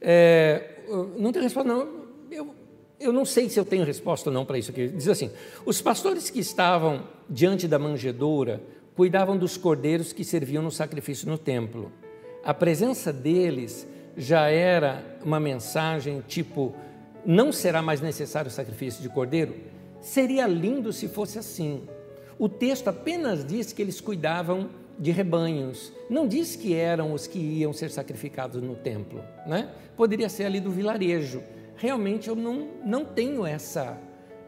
[0.00, 0.80] É,
[1.16, 2.06] não tenho resposta, não.
[2.30, 2.54] Eu,
[2.98, 4.88] eu não sei se eu tenho resposta ou não para isso aqui.
[4.88, 5.30] Diz assim:
[5.64, 8.62] os pastores que estavam diante da manjedoura
[8.94, 11.92] cuidavam dos cordeiros que serviam no sacrifício no templo.
[12.42, 16.74] A presença deles já era uma mensagem tipo:
[17.24, 19.54] não será mais necessário o sacrifício de cordeiro?
[20.00, 21.82] Seria lindo se fosse assim.
[22.38, 25.92] O texto apenas diz que eles cuidavam de rebanhos.
[26.08, 29.70] Não diz que eram os que iam ser sacrificados no templo, né?
[29.96, 31.42] Poderia ser ali do vilarejo.
[31.76, 33.98] Realmente eu não, não tenho essa,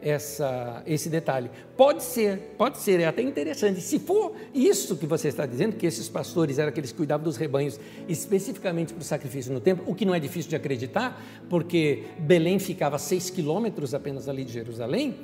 [0.01, 1.49] essa, esse detalhe.
[1.77, 3.81] Pode ser, pode ser, é até interessante.
[3.81, 7.37] Se for isso que você está dizendo, que esses pastores eram aqueles que cuidavam dos
[7.37, 12.03] rebanhos especificamente para o sacrifício no templo, o que não é difícil de acreditar, porque
[12.19, 15.15] Belém ficava a seis quilômetros apenas ali de Jerusalém,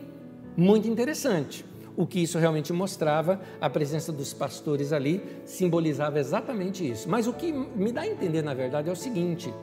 [0.56, 1.66] muito interessante.
[1.98, 7.10] O que isso realmente mostrava, a presença dos pastores ali simbolizava exatamente isso.
[7.10, 9.54] Mas o que me dá a entender, na verdade, é o seguinte: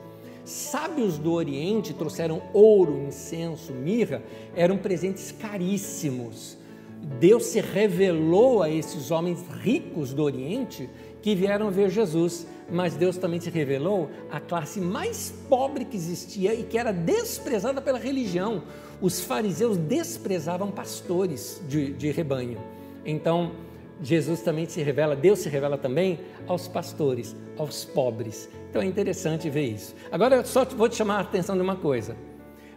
[0.43, 4.21] sábios do Oriente trouxeram ouro, incenso, mirra,
[4.55, 6.57] eram presentes caríssimos.
[7.19, 10.89] Deus se revelou a esses homens ricos do Oriente
[11.21, 16.53] que vieram ver Jesus, mas Deus também se revelou à classe mais pobre que existia
[16.53, 18.63] e que era desprezada pela religião,
[19.03, 22.57] os fariseus desprezavam pastores de, de rebanho.
[23.05, 23.51] Então,
[24.01, 28.49] Jesus também se revela, Deus se revela também aos pastores, aos pobres.
[28.69, 29.93] Então é interessante ver isso.
[30.09, 32.15] Agora, eu só vou te chamar a atenção de uma coisa.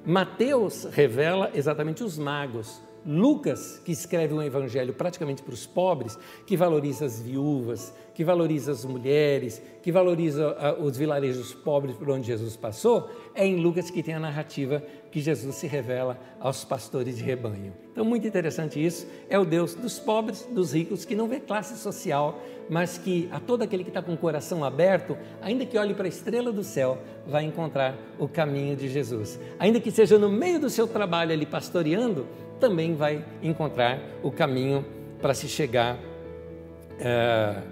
[0.05, 2.83] Mateus revela exatamente os magos.
[3.07, 8.73] Lucas, que escreve um evangelho praticamente para os pobres, que valoriza as viúvas, que valoriza
[8.73, 13.91] as mulheres, que valoriza uh, os vilarejos pobres por onde Jesus passou, é em Lucas
[13.91, 14.83] que tem a narrativa
[15.17, 17.73] que Jesus se revela aos pastores de rebanho.
[17.91, 19.07] Então, muito interessante isso.
[19.31, 22.39] É o Deus dos pobres, dos ricos, que não vê classe social,
[22.69, 26.05] mas que a todo aquele que está com o coração aberto, ainda que olhe para
[26.05, 29.41] a estrela do céu, vai encontrar o caminho de Jesus.
[29.59, 32.27] Ainda que seja no meio do seu trabalho ali pastoreando,
[32.61, 34.85] também vai encontrar o caminho
[35.19, 37.63] para se chegar uh,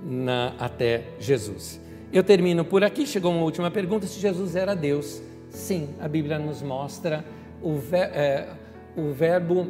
[0.00, 1.80] na, até Jesus.
[2.12, 3.04] Eu termino por aqui.
[3.04, 5.20] Chegou uma última pergunta: se Jesus era Deus?
[5.54, 7.24] Sim, a Bíblia nos mostra
[7.62, 8.48] o, ver, é,
[8.96, 9.68] o verbo.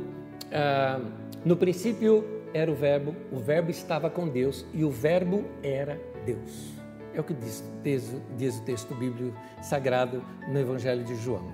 [0.51, 0.98] É,
[1.44, 2.24] no princípio
[2.55, 6.73] era o verbo, o verbo estava com Deus e o verbo era Deus.
[7.12, 11.44] É o que diz, diz, diz o texto bíblico sagrado no Evangelho de João.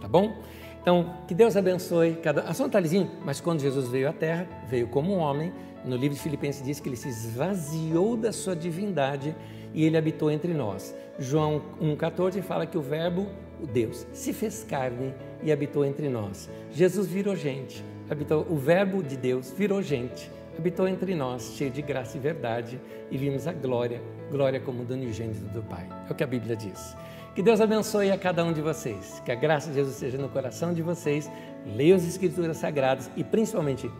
[0.00, 0.32] Tá bom?
[0.80, 2.42] Então, que Deus abençoe cada.
[2.42, 5.52] A sua Talizinho, mas quando Jesus veio à Terra, veio como um homem.
[5.84, 9.34] No livro de Filipenses diz que ele se esvaziou da sua divindade
[9.74, 10.94] e ele habitou entre nós.
[11.18, 13.26] João 1,14 fala que o Verbo,
[13.62, 16.48] o Deus, se fez carne e habitou entre nós.
[16.72, 21.82] Jesus virou gente, habitou, o Verbo de Deus virou gente, habitou entre nós, cheio de
[21.82, 22.80] graça e verdade,
[23.10, 24.00] e vimos a glória,
[24.30, 25.86] glória como do unigênito do Pai.
[26.08, 26.96] É o que a Bíblia diz.
[27.34, 30.28] Que Deus abençoe a cada um de vocês, que a graça de Jesus seja no
[30.28, 31.30] coração de vocês,
[31.64, 33.90] leiam as Escrituras Sagradas e principalmente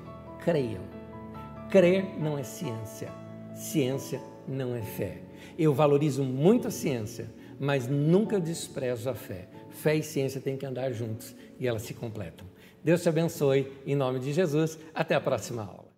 [0.41, 0.83] creiam.
[1.71, 3.09] Crer não é ciência,
[3.55, 5.19] ciência não é fé.
[5.57, 9.47] Eu valorizo muito a ciência, mas nunca desprezo a fé.
[9.81, 12.47] Fé e ciência têm que andar juntos e elas se completam.
[12.85, 14.79] Deus te abençoe, em nome de Jesus.
[14.95, 15.90] Até a próxima aula.